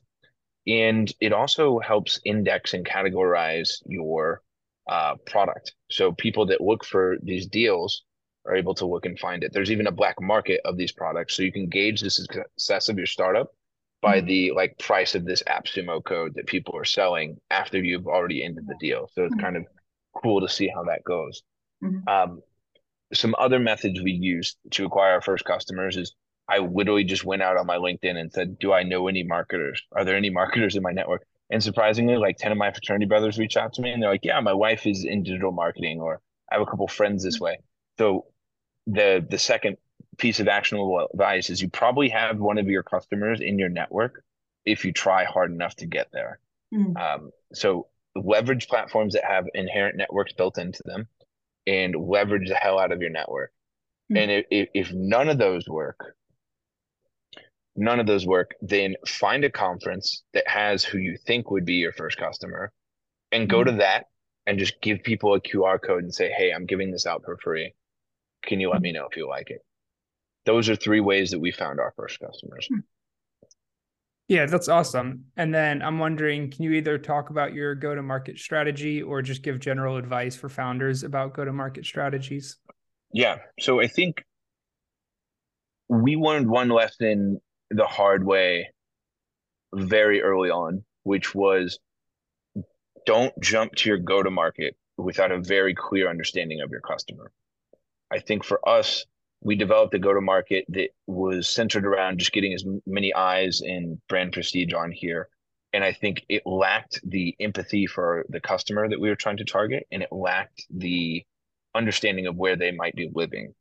And 0.66 1.12
it 1.22 1.32
also 1.32 1.80
helps 1.80 2.20
index 2.26 2.74
and 2.74 2.86
categorize 2.86 3.78
your 3.86 4.42
uh, 4.90 5.16
product. 5.26 5.74
So 5.90 6.12
people 6.12 6.48
that 6.48 6.62
look 6.62 6.84
for 6.84 7.18
these 7.22 7.48
deals 7.48 8.04
are 8.46 8.56
able 8.56 8.76
to 8.76 8.86
look 8.86 9.06
and 9.06 9.20
find 9.20 9.44
it. 9.44 9.52
There's 9.54 9.72
even 9.72 9.88
a 9.88 9.92
black 9.92 10.16
market 10.22 10.62
of 10.66 10.78
these 10.78 10.92
products. 10.92 11.36
So 11.36 11.44
you 11.44 11.52
can 11.52 11.68
gauge 11.68 12.02
the 12.02 12.10
success 12.10 12.90
of 12.90 12.98
your 12.98 13.06
startup 13.06 13.52
by 14.02 14.18
mm-hmm. 14.18 14.28
the 14.28 14.52
like 14.52 14.78
price 14.78 15.16
of 15.16 15.26
this 15.26 15.44
AppSumo 15.44 16.04
code 16.04 16.34
that 16.36 16.48
people 16.48 16.78
are 16.78 16.86
selling 16.86 17.38
after 17.50 17.82
you've 17.82 18.08
already 18.08 18.44
ended 18.44 18.66
the 18.68 18.76
deal. 18.80 19.10
So 19.14 19.24
it's 19.24 19.34
mm-hmm. 19.34 19.44
kind 19.44 19.58
of 19.58 19.66
cool 20.22 20.42
to 20.42 20.50
see 20.50 20.68
how 20.68 20.84
that 20.84 21.04
goes. 21.04 21.44
Mm-hmm. 21.84 22.08
Um, 22.08 22.42
some 23.14 23.36
other 23.40 23.60
methods 23.60 24.02
we 24.02 24.12
use 24.12 24.58
to 24.72 24.86
acquire 24.86 25.14
our 25.14 25.22
first 25.22 25.46
customers 25.46 25.98
is 25.98 26.16
I 26.50 26.60
literally 26.60 27.04
just 27.04 27.26
went 27.26 27.42
out 27.42 27.58
on 27.58 27.66
my 27.66 27.78
LinkedIn 27.78 28.16
and 28.16 28.32
said, 28.32 28.60
Do 28.60 28.74
I 28.74 28.84
know 28.84 29.08
any 29.08 29.24
marketers? 29.24 29.82
Are 29.92 30.06
there 30.06 30.16
any 30.16 30.30
marketers 30.30 30.76
in 30.76 30.84
my 30.84 30.92
network? 30.92 31.26
And 31.50 31.64
surprisingly, 31.64 32.18
like 32.18 32.38
10 32.38 32.52
of 32.52 32.58
my 32.58 32.72
fraternity 32.72 33.06
brothers 33.06 33.38
reached 33.38 33.58
out 33.58 33.74
to 33.74 33.82
me 33.82 33.92
and 33.92 34.02
they're 34.02 34.10
like, 34.10 34.26
Yeah, 34.26 34.40
my 34.40 34.54
wife 34.54 34.86
is 34.86 35.06
in 35.06 35.24
digital 35.24 35.52
marketing, 35.52 36.02
or 36.02 36.22
I 36.52 36.56
have 36.56 36.62
a 36.62 36.66
couple 36.66 36.88
friends 36.88 37.24
this 37.24 37.40
way. 37.40 37.60
So 37.98 38.26
the 38.86 39.26
the 39.30 39.38
second 39.38 39.78
piece 40.18 40.40
of 40.40 40.48
actionable 40.48 41.08
advice 41.14 41.50
is 41.50 41.62
you 41.62 41.70
probably 41.70 42.10
have 42.10 42.40
one 42.40 42.58
of 42.58 42.68
your 42.68 42.84
customers 42.84 43.40
in 43.40 43.60
your 43.60 43.70
network 43.70 44.24
if 44.66 44.84
you 44.84 44.92
try 44.92 45.24
hard 45.26 45.52
enough 45.52 45.76
to 45.76 45.86
get 45.86 46.08
there. 46.12 46.40
Mm. 46.74 46.98
Um, 46.98 47.32
so 47.54 47.88
leverage 48.16 48.68
platforms 48.68 49.14
that 49.14 49.24
have 49.24 49.46
inherent 49.54 49.96
networks 49.96 50.34
built 50.34 50.58
into 50.58 50.82
them 50.86 51.08
and 51.66 51.96
leverage 51.96 52.50
the 52.50 52.56
hell 52.56 52.80
out 52.80 52.92
of 52.92 53.02
your 53.02 53.12
network. 53.12 53.52
Mm. 54.12 54.18
And 54.18 54.46
if, 54.50 54.70
if 54.74 54.94
none 54.94 55.30
of 55.30 55.38
those 55.38 55.68
work, 55.68 56.16
none 57.78 58.00
of 58.00 58.08
those 58.08 58.26
work, 58.26 58.56
then 58.62 58.96
find 59.06 59.44
a 59.46 59.52
conference 59.52 60.24
that 60.34 60.48
has 60.48 60.84
who 60.84 60.98
you 60.98 61.16
think 61.26 61.52
would 61.52 61.66
be 61.66 61.76
your 61.76 61.94
first 61.94 62.18
customer 62.18 62.72
and 63.32 63.50
go 63.50 63.60
mm-hmm. 63.60 63.76
to 63.76 63.78
that 63.78 64.06
and 64.48 64.58
just 64.58 64.82
give 64.82 65.04
people 65.04 65.36
a 65.36 65.42
QR 65.42 65.80
code 65.82 66.04
and 66.04 66.14
say, 66.14 66.32
Hey, 66.32 66.52
I'm 66.52 66.66
giving 66.66 66.92
this 66.92 67.06
out 67.06 67.24
for 67.24 67.38
free. 67.38 67.74
Can 68.44 68.60
you 68.60 68.70
let 68.70 68.82
me 68.82 68.92
know 68.92 69.08
if 69.10 69.16
you 69.16 69.28
like 69.28 69.52
it? 69.52 69.62
Those 70.46 70.70
are 70.70 70.76
three 70.76 71.02
ways 71.02 71.32
that 71.32 71.40
we 71.40 71.52
found 71.52 71.80
our 71.80 71.94
first 71.96 72.20
customers. 72.20 72.68
Hmm. 72.72 72.80
Yeah, 74.30 74.46
that's 74.46 74.68
awesome. 74.68 75.26
And 75.38 75.54
then 75.54 75.82
I'm 75.82 76.00
wondering, 76.00 76.52
can 76.52 76.64
you 76.64 76.72
either 76.74 76.98
talk 76.98 77.30
about 77.30 77.54
your 77.54 77.76
go 77.76 77.96
to 77.96 78.02
market 78.02 78.38
strategy 78.38 79.02
or 79.02 79.22
just 79.22 79.42
give 79.42 79.60
general 79.60 79.96
advice 79.96 80.36
for 80.36 80.50
founders 80.50 81.04
about 81.04 81.34
go 81.34 81.46
to 81.46 81.54
market 81.54 81.86
strategies? 81.86 82.58
Yeah. 83.14 83.38
So 83.60 83.80
I 83.80 83.88
think 83.88 84.24
we 85.88 86.18
learned 86.18 86.50
one 86.50 86.68
lesson 86.68 87.40
the 87.72 87.86
hard 87.86 88.26
way 88.26 88.70
very 89.74 90.22
early 90.22 90.50
on, 90.50 90.84
which 91.04 91.36
was 91.36 91.80
don't 93.06 93.34
jump 93.42 93.76
to 93.76 93.90
your 93.90 93.98
go 93.98 94.22
to 94.22 94.32
market 94.32 94.76
without 94.98 95.32
a 95.32 95.40
very 95.40 95.74
clear 95.74 96.10
understanding 96.10 96.62
of 96.62 96.72
your 96.72 96.82
customer. 96.82 97.32
I 98.12 98.20
think 98.20 98.44
for 98.44 98.68
us, 98.68 99.06
we 99.42 99.56
developed 99.56 99.94
a 99.94 100.00
go 100.00 100.14
to 100.14 100.22
market 100.22 100.66
that 100.70 100.90
was 101.06 101.48
centered 101.48 101.86
around 101.86 102.20
just 102.20 102.32
getting 102.32 102.54
as 102.54 102.66
many 102.86 103.14
eyes 103.14 103.62
and 103.62 104.02
brand 104.08 104.34
prestige 104.34 104.74
on 104.74 104.92
here 104.92 105.30
and 105.74 105.84
I 105.84 105.94
think 105.94 106.26
it 106.30 106.44
lacked 106.46 107.00
the 107.04 107.36
empathy 107.40 107.86
for 107.86 108.26
the 108.30 108.40
customer 108.40 108.90
that 108.90 109.00
we 109.00 109.10
were 109.10 109.16
trying 109.16 109.38
to 109.38 109.46
target, 109.46 109.86
and 109.92 110.02
it 110.02 110.12
lacked 110.12 110.66
the 110.70 111.24
understanding 111.76 112.28
of 112.28 112.36
where 112.36 112.56
they 112.56 112.72
might 112.72 112.96
be 112.96 113.12
living. 113.14 113.54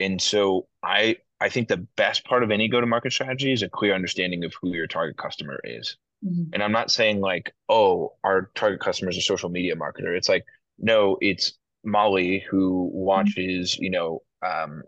And 0.00 0.20
so 0.20 0.66
I 0.82 1.16
I 1.42 1.48
think 1.48 1.66
the 1.66 1.84
best 1.96 2.24
part 2.24 2.44
of 2.44 2.52
any 2.52 2.68
go 2.68 2.80
to 2.80 2.86
market 2.86 3.12
strategy 3.12 3.52
is 3.52 3.62
a 3.62 3.68
clear 3.68 3.94
understanding 3.94 4.44
of 4.44 4.54
who 4.62 4.72
your 4.74 4.86
target 4.86 5.16
customer 5.16 5.58
is. 5.64 5.96
Mm-hmm. 6.24 6.50
And 6.52 6.62
I'm 6.62 6.70
not 6.70 6.92
saying 6.92 7.20
like, 7.20 7.52
oh, 7.68 8.12
our 8.22 8.52
target 8.54 8.78
customer 8.78 9.10
is 9.10 9.18
a 9.18 9.22
social 9.22 9.48
media 9.48 9.74
marketer. 9.74 10.16
It's 10.16 10.28
like, 10.28 10.44
no, 10.78 11.18
it's 11.20 11.54
Molly 11.84 12.44
who 12.48 12.86
mm-hmm. 12.86 12.96
watches, 12.96 13.74
mm-hmm. 13.74 13.82
you 13.82 13.90
know, 13.90 14.22
um, 14.46 14.84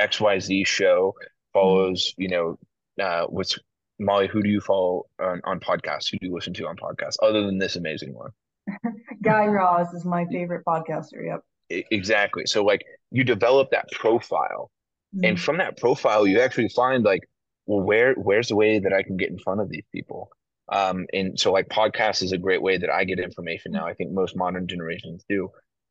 XYZ 0.00 0.68
show, 0.68 1.16
follows, 1.52 2.12
mm-hmm. 2.12 2.22
you 2.22 2.28
know, 2.28 2.58
uh, 3.02 3.26
what's 3.26 3.58
Molly, 3.98 4.28
who 4.28 4.40
do 4.40 4.48
you 4.48 4.60
follow 4.60 5.06
on, 5.20 5.40
on 5.42 5.58
podcasts? 5.58 6.08
Who 6.12 6.18
do 6.18 6.28
you 6.28 6.32
listen 6.32 6.54
to 6.54 6.68
on 6.68 6.76
podcasts 6.76 7.16
other 7.20 7.44
than 7.44 7.58
this 7.58 7.74
amazing 7.74 8.14
one? 8.14 8.30
Guy 9.22 9.46
Raz 9.46 9.92
is 9.94 10.04
my 10.04 10.26
favorite 10.26 10.64
podcaster. 10.64 11.26
Yep. 11.26 11.86
Exactly. 11.90 12.46
So 12.46 12.64
like 12.64 12.84
you 13.10 13.24
develop 13.24 13.72
that 13.72 13.90
profile 13.90 14.70
mm-hmm. 15.14 15.24
and 15.24 15.40
from 15.40 15.58
that 15.58 15.78
profile, 15.78 16.26
you 16.26 16.40
actually 16.40 16.68
find 16.68 17.04
like, 17.04 17.28
well, 17.66 17.80
where, 17.80 18.14
where's 18.14 18.48
the 18.48 18.56
way 18.56 18.78
that 18.78 18.92
I 18.92 19.02
can 19.02 19.16
get 19.16 19.30
in 19.30 19.38
front 19.38 19.60
of 19.60 19.68
these 19.68 19.84
people? 19.92 20.30
Um, 20.70 21.06
and 21.12 21.38
so 21.38 21.52
like 21.52 21.68
podcast 21.68 22.22
is 22.22 22.32
a 22.32 22.38
great 22.38 22.62
way 22.62 22.76
that 22.78 22.90
I 22.90 23.04
get 23.04 23.18
information 23.18 23.72
now. 23.72 23.86
I 23.86 23.94
think 23.94 24.12
most 24.12 24.36
modern 24.36 24.66
generations 24.66 25.24
do. 25.28 25.50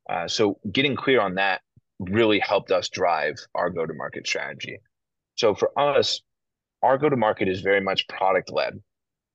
Uh, 0.10 0.28
so 0.28 0.60
getting 0.72 0.96
clear 0.96 1.20
on 1.20 1.36
that 1.36 1.62
really 2.00 2.40
helped 2.40 2.72
us 2.72 2.90
drive 2.90 3.36
our 3.56 3.70
go 3.70 3.86
to 3.86 3.94
market 3.94 4.28
strategy. 4.28 4.78
So 5.36 5.56
for 5.56 5.78
us, 5.78 6.22
our 6.84 6.98
go 6.98 7.10
to 7.10 7.18
market 7.18 7.48
is 7.48 7.62
very 7.62 7.82
much 7.82 8.08
product 8.08 8.52
led. 8.52 8.80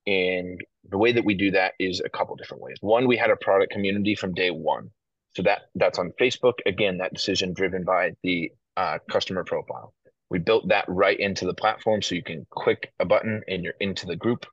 And 0.07 0.61
the 0.89 0.99
way 0.99 1.13
that 1.13 1.25
we 1.25 1.35
do 1.35 1.51
that 1.53 1.75
is 1.79 2.01
a 2.01 2.09
couple 2.09 2.35
different 2.37 2.63
ways. 2.63 2.77
One, 2.81 3.07
we 3.07 3.17
had 3.17 3.31
a 3.31 3.37
product 3.37 3.73
community 3.73 4.15
from 4.15 4.35
day 4.35 4.51
one. 4.51 4.91
So 5.35 5.43
that 5.43 5.63
that's 5.75 5.99
on 5.99 6.13
Facebook. 6.21 6.55
Again, 6.67 6.99
that 6.99 7.15
decision 7.15 7.53
driven 7.53 7.85
by 7.85 8.13
the 8.23 8.53
uh, 8.77 8.99
customer 9.11 9.45
profile. 9.45 9.95
We 10.31 10.39
built 10.39 10.69
that 10.69 10.87
right 10.89 11.19
into 11.19 11.47
the 11.47 11.55
platform 11.55 12.01
so 12.01 12.15
you 12.15 12.23
can 12.23 12.47
click 12.51 12.93
a 12.99 13.05
button 13.05 13.43
and 13.49 13.63
you're 13.63 13.75
into 13.81 14.07
the 14.07 14.17
group. 14.17 14.47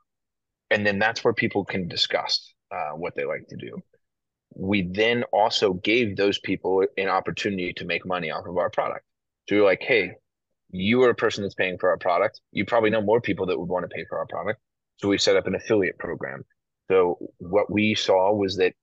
And 0.69 0.85
then 0.85 0.99
that's 0.99 1.23
where 1.23 1.33
people 1.33 1.65
can 1.65 1.87
discuss 1.87 2.53
uh, 2.71 2.91
what 2.91 3.15
they 3.15 3.25
like 3.25 3.47
to 3.49 3.55
do. 3.55 3.77
We 4.55 4.89
then 4.91 5.23
also 5.31 5.73
gave 5.73 6.15
those 6.15 6.39
people 6.39 6.85
an 6.97 7.07
opportunity 7.07 7.73
to 7.73 7.85
make 7.85 8.05
money 8.05 8.29
off 8.29 8.45
of 8.45 8.57
our 8.57 8.69
product. 8.69 9.05
So 9.47 9.55
you're 9.55 9.65
like, 9.65 9.81
hey, 9.81 10.11
you 10.71 11.01
are 11.03 11.09
a 11.09 11.15
person 11.15 11.43
that's 11.43 11.55
paying 11.55 11.77
for 11.77 11.89
our 11.89 11.97
product. 11.97 12.41
You 12.51 12.65
probably 12.65 12.89
know 12.89 13.01
more 13.01 13.21
people 13.21 13.47
that 13.47 13.59
would 13.59 13.69
want 13.69 13.83
to 13.83 13.95
pay 13.95 14.05
for 14.07 14.19
our 14.19 14.27
product. 14.27 14.59
So 14.97 15.07
we 15.07 15.17
set 15.17 15.37
up 15.37 15.47
an 15.47 15.55
affiliate 15.55 15.97
program. 15.97 16.43
So 16.89 17.17
what 17.37 17.71
we 17.71 17.95
saw 17.95 18.33
was 18.33 18.57
that 18.57 18.73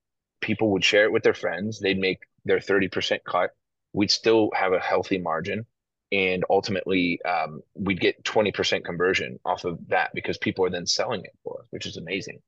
people 0.40 0.70
would 0.72 0.84
share 0.84 1.04
it 1.04 1.12
with 1.12 1.22
their 1.22 1.34
friends. 1.34 1.78
They'd 1.78 1.98
make 1.98 2.18
their 2.44 2.58
30% 2.58 3.18
cut. 3.26 3.50
We'd 3.96 4.10
still 4.10 4.50
have 4.54 4.74
a 4.74 4.78
healthy 4.78 5.16
margin. 5.16 5.64
And 6.12 6.44
ultimately, 6.50 7.18
um, 7.22 7.62
we'd 7.74 7.98
get 7.98 8.22
20% 8.22 8.84
conversion 8.84 9.40
off 9.44 9.64
of 9.64 9.78
that 9.88 10.10
because 10.14 10.36
people 10.36 10.66
are 10.66 10.70
then 10.70 10.86
selling 10.86 11.24
it 11.24 11.32
for 11.42 11.60
us, 11.60 11.66
which 11.70 11.86
is 11.86 11.96
amazing. 11.96 12.40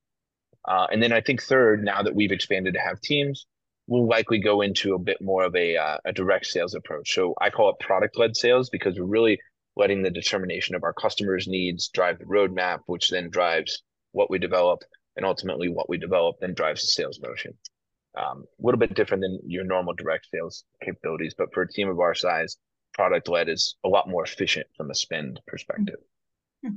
Uh, 0.69 0.87
and 0.93 1.03
then 1.03 1.11
I 1.13 1.23
think 1.23 1.43
third, 1.43 1.83
now 1.83 2.03
that 2.03 2.15
we've 2.15 2.33
expanded 2.33 2.75
to 2.75 2.81
have 2.81 3.01
teams, 3.01 3.47
we'll 3.87 4.07
likely 4.07 4.39
go 4.39 4.61
into 4.61 4.95
a 4.95 4.99
bit 4.99 5.23
more 5.23 5.43
of 5.43 5.57
a, 5.57 5.77
uh, 5.77 5.97
a 6.05 6.13
direct 6.13 6.47
sales 6.47 6.75
approach. 6.75 7.15
So 7.15 7.35
I 7.41 7.49
call 7.49 7.71
it 7.71 7.81
product 7.81 8.19
led 8.19 8.37
sales 8.37 8.69
because 8.69 8.99
we're 8.99 9.07
really 9.07 9.41
letting 9.75 10.03
the 10.03 10.11
determination 10.11 10.75
of 10.75 10.85
our 10.85 10.93
customers' 10.93 11.49
needs 11.49 11.89
drive 11.89 12.19
the 12.19 12.27
roadmap, 12.27 12.81
which 12.87 13.09
then 13.09 13.31
drives 13.31 13.83
what 14.13 14.31
we 14.31 14.39
develop, 14.39 14.83
and 15.17 15.25
ultimately 15.25 15.71
what 15.71 15.89
we 15.89 15.97
develop 15.97 16.37
then 16.41 16.53
drives 16.53 16.83
the 16.83 16.89
sales 16.89 17.19
motion. 17.21 17.57
Um, 18.17 18.45
a 18.61 18.67
little 18.67 18.79
bit 18.79 18.95
different 18.95 19.23
than 19.23 19.39
your 19.47 19.65
normal 19.65 19.95
direct 19.95 20.27
sales 20.33 20.65
capabilities, 20.83 21.35
but 21.37 21.53
for 21.53 21.63
a 21.63 21.69
team 21.69 21.89
of 21.89 22.01
our 22.01 22.15
size, 22.15 22.57
product 22.95 23.29
led 23.29 23.49
is 23.49 23.77
a 23.85 23.89
lot 23.89 24.09
more 24.09 24.25
efficient 24.25 24.67
from 24.77 24.91
a 24.91 24.95
spend 24.95 25.41
perspective. 25.47 26.01
Mm-hmm. 26.65 26.77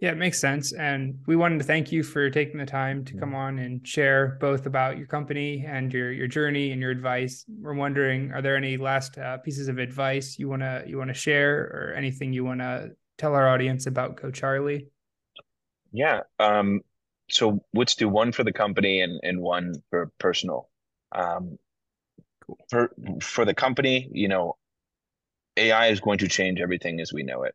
Yeah, 0.00 0.12
it 0.12 0.16
makes 0.16 0.40
sense. 0.40 0.72
And 0.72 1.18
we 1.26 1.36
wanted 1.36 1.58
to 1.58 1.64
thank 1.64 1.92
you 1.92 2.02
for 2.02 2.30
taking 2.30 2.58
the 2.58 2.64
time 2.64 3.04
to 3.04 3.18
come 3.18 3.34
on 3.34 3.58
and 3.58 3.86
share 3.86 4.38
both 4.40 4.64
about 4.64 4.96
your 4.96 5.06
company 5.06 5.64
and 5.66 5.92
your 5.92 6.10
your 6.10 6.26
journey 6.26 6.72
and 6.72 6.80
your 6.80 6.90
advice. 6.90 7.44
We're 7.48 7.74
wondering, 7.74 8.32
are 8.32 8.40
there 8.40 8.56
any 8.56 8.78
last 8.78 9.18
uh, 9.18 9.38
pieces 9.38 9.68
of 9.68 9.78
advice 9.78 10.38
you 10.38 10.48
wanna 10.48 10.84
you 10.86 10.96
wanna 10.96 11.12
share, 11.12 11.58
or 11.58 11.94
anything 11.94 12.32
you 12.32 12.44
wanna 12.44 12.90
tell 13.18 13.34
our 13.34 13.48
audience 13.48 13.86
about 13.86 14.16
Go 14.16 14.30
Charlie? 14.30 14.86
Yeah. 15.92 16.20
Um, 16.38 16.80
so 17.30 17.64
let's 17.74 17.94
do 17.94 18.08
one 18.08 18.32
for 18.32 18.44
the 18.44 18.52
company 18.52 19.00
and 19.00 19.20
and 19.22 19.40
one 19.40 19.74
for 19.90 20.10
personal. 20.18 20.68
Um, 21.12 21.58
for 22.68 22.90
for 23.20 23.44
the 23.44 23.54
company, 23.54 24.08
you 24.12 24.28
know, 24.28 24.56
AI 25.56 25.88
is 25.88 26.00
going 26.00 26.18
to 26.18 26.28
change 26.28 26.60
everything 26.60 27.00
as 27.00 27.12
we 27.12 27.22
know 27.22 27.44
it. 27.44 27.54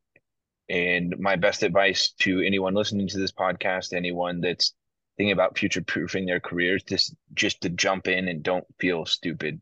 And 0.69 1.15
my 1.19 1.35
best 1.35 1.63
advice 1.63 2.11
to 2.21 2.41
anyone 2.41 2.73
listening 2.73 3.07
to 3.09 3.19
this 3.19 3.31
podcast, 3.31 3.93
anyone 3.93 4.41
that's 4.41 4.73
thinking 5.17 5.31
about 5.31 5.57
future 5.57 5.81
proofing 5.81 6.25
their 6.25 6.39
careers, 6.39 6.83
just 6.83 7.13
just 7.33 7.61
to 7.61 7.69
jump 7.69 8.07
in 8.07 8.27
and 8.27 8.43
don't 8.43 8.65
feel 8.79 9.05
stupid 9.05 9.61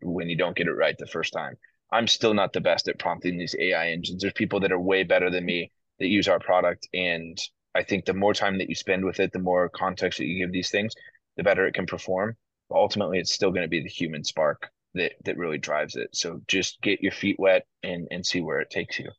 when 0.00 0.28
you 0.28 0.36
don't 0.36 0.56
get 0.56 0.68
it 0.68 0.72
right 0.72 0.96
the 0.98 1.06
first 1.06 1.32
time. 1.32 1.56
I'm 1.90 2.06
still 2.06 2.34
not 2.34 2.52
the 2.52 2.60
best 2.60 2.88
at 2.88 2.98
prompting 2.98 3.38
these 3.38 3.56
AI 3.58 3.90
engines. 3.90 4.20
There's 4.22 4.32
people 4.32 4.60
that 4.60 4.72
are 4.72 4.80
way 4.80 5.04
better 5.04 5.30
than 5.30 5.44
me 5.44 5.72
that 5.98 6.08
use 6.08 6.28
our 6.28 6.38
product. 6.38 6.88
And 6.92 7.38
I 7.78 7.84
think 7.84 8.04
the 8.04 8.12
more 8.12 8.34
time 8.34 8.58
that 8.58 8.68
you 8.68 8.74
spend 8.74 9.04
with 9.04 9.20
it, 9.20 9.32
the 9.32 9.38
more 9.38 9.68
context 9.68 10.18
that 10.18 10.26
you 10.26 10.44
give 10.44 10.52
these 10.52 10.70
things, 10.70 10.92
the 11.36 11.44
better 11.44 11.64
it 11.64 11.74
can 11.74 11.86
perform. 11.86 12.36
But 12.68 12.76
ultimately, 12.76 13.20
it's 13.20 13.32
still 13.32 13.52
going 13.52 13.62
to 13.62 13.68
be 13.68 13.82
the 13.82 13.88
human 13.88 14.24
spark 14.24 14.68
that 14.94 15.12
that 15.24 15.38
really 15.38 15.58
drives 15.58 15.94
it. 15.94 16.08
So 16.12 16.40
just 16.48 16.82
get 16.82 17.00
your 17.00 17.12
feet 17.12 17.36
wet 17.38 17.66
and 17.84 18.08
and 18.10 18.26
see 18.26 18.40
where 18.40 18.60
it 18.60 18.70
takes 18.70 18.98
you. 18.98 19.10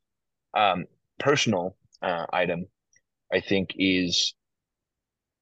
Um, 0.53 0.85
personal 1.19 1.77
uh, 2.01 2.25
item, 2.33 2.65
I 3.33 3.39
think, 3.39 3.75
is 3.77 4.33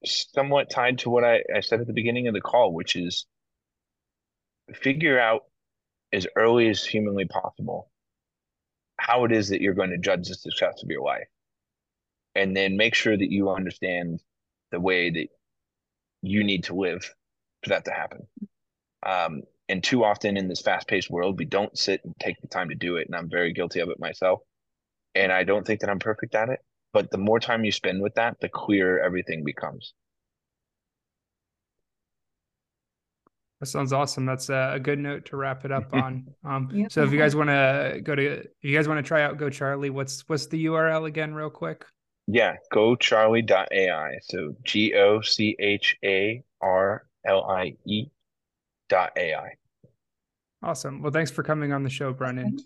somewhat 0.05 0.69
tied 0.69 0.99
to 0.99 1.09
what 1.09 1.23
I, 1.23 1.41
I 1.55 1.61
said 1.61 1.81
at 1.81 1.87
the 1.87 1.93
beginning 1.93 2.27
of 2.27 2.35
the 2.35 2.41
call, 2.41 2.71
which 2.71 2.95
is 2.95 3.25
figure 4.75 5.19
out 5.19 5.41
as 6.13 6.27
early 6.35 6.69
as 6.69 6.85
humanly 6.85 7.25
possible 7.25 7.89
how 8.97 9.25
it 9.25 9.31
is 9.31 9.49
that 9.49 9.61
you're 9.61 9.73
going 9.73 9.89
to 9.89 9.97
judge 9.97 10.27
the 10.27 10.35
success 10.35 10.83
of 10.83 10.89
your 10.89 11.03
life. 11.03 11.27
And 12.37 12.55
then 12.55 12.77
make 12.77 12.95
sure 12.95 13.17
that 13.17 13.31
you 13.31 13.49
understand 13.49 14.21
the 14.71 14.79
way 14.79 15.09
that 15.09 15.27
you 16.21 16.43
need 16.43 16.65
to 16.65 16.75
live 16.75 17.03
for 17.63 17.69
that 17.69 17.85
to 17.85 17.91
happen. 17.91 18.27
Um, 19.05 19.41
and 19.69 19.83
too 19.83 20.03
often 20.03 20.37
in 20.37 20.47
this 20.47 20.61
fast 20.61 20.87
paced 20.87 21.09
world, 21.09 21.37
we 21.37 21.45
don't 21.45 21.77
sit 21.77 22.01
and 22.03 22.13
take 22.19 22.39
the 22.41 22.47
time 22.47 22.69
to 22.69 22.75
do 22.75 22.97
it. 22.97 23.07
And 23.07 23.15
I'm 23.15 23.29
very 23.29 23.53
guilty 23.53 23.79
of 23.79 23.89
it 23.89 23.99
myself 23.99 24.41
and 25.17 25.31
I 25.31 25.43
don't 25.43 25.65
think 25.65 25.81
that 25.81 25.89
I'm 25.89 25.99
perfect 25.99 26.35
at 26.35 26.49
it. 26.49 26.59
But 26.93 27.11
the 27.11 27.17
more 27.17 27.39
time 27.39 27.63
you 27.63 27.71
spend 27.71 28.01
with 28.01 28.15
that, 28.15 28.39
the 28.39 28.49
clearer 28.49 28.99
everything 28.99 29.43
becomes. 29.43 29.93
That 33.59 33.65
sounds 33.65 33.91
awesome. 33.91 34.25
That's 34.25 34.49
a 34.49 34.79
good 34.81 34.99
note 34.99 35.25
to 35.25 35.37
wrap 35.37 35.65
it 35.65 35.71
up 35.71 35.93
on. 35.93 36.27
Um, 36.45 36.69
yeah. 36.71 36.87
So 36.89 37.03
if 37.03 37.11
you 37.11 37.17
guys 37.17 37.35
want 37.35 37.49
to 37.49 37.99
go 38.01 38.15
to, 38.15 38.39
if 38.39 38.47
you 38.61 38.73
guys 38.73 38.87
want 38.87 39.03
to 39.03 39.07
try 39.07 39.23
out 39.23 39.37
Go 39.37 39.49
Charlie, 39.49 39.89
what's 39.89 40.21
what's 40.29 40.45
the 40.47 40.65
URL 40.67 41.07
again, 41.07 41.33
real 41.33 41.49
quick? 41.49 41.83
Yeah, 42.27 42.57
GoCharlie.ai. 42.73 44.17
So 44.23 44.55
G 44.63 44.93
O 44.95 45.21
C 45.21 45.55
H 45.59 45.95
A 46.03 46.43
R 46.61 47.05
L 47.25 47.45
I 47.49 47.75
E 47.85 48.05
dot 48.89 49.11
AI. 49.17 49.51
Awesome. 50.61 51.01
Well, 51.01 51.11
thanks 51.11 51.31
for 51.31 51.43
coming 51.43 51.71
on 51.71 51.83
the 51.83 51.89
show, 51.89 52.11
Brennan. 52.11 52.57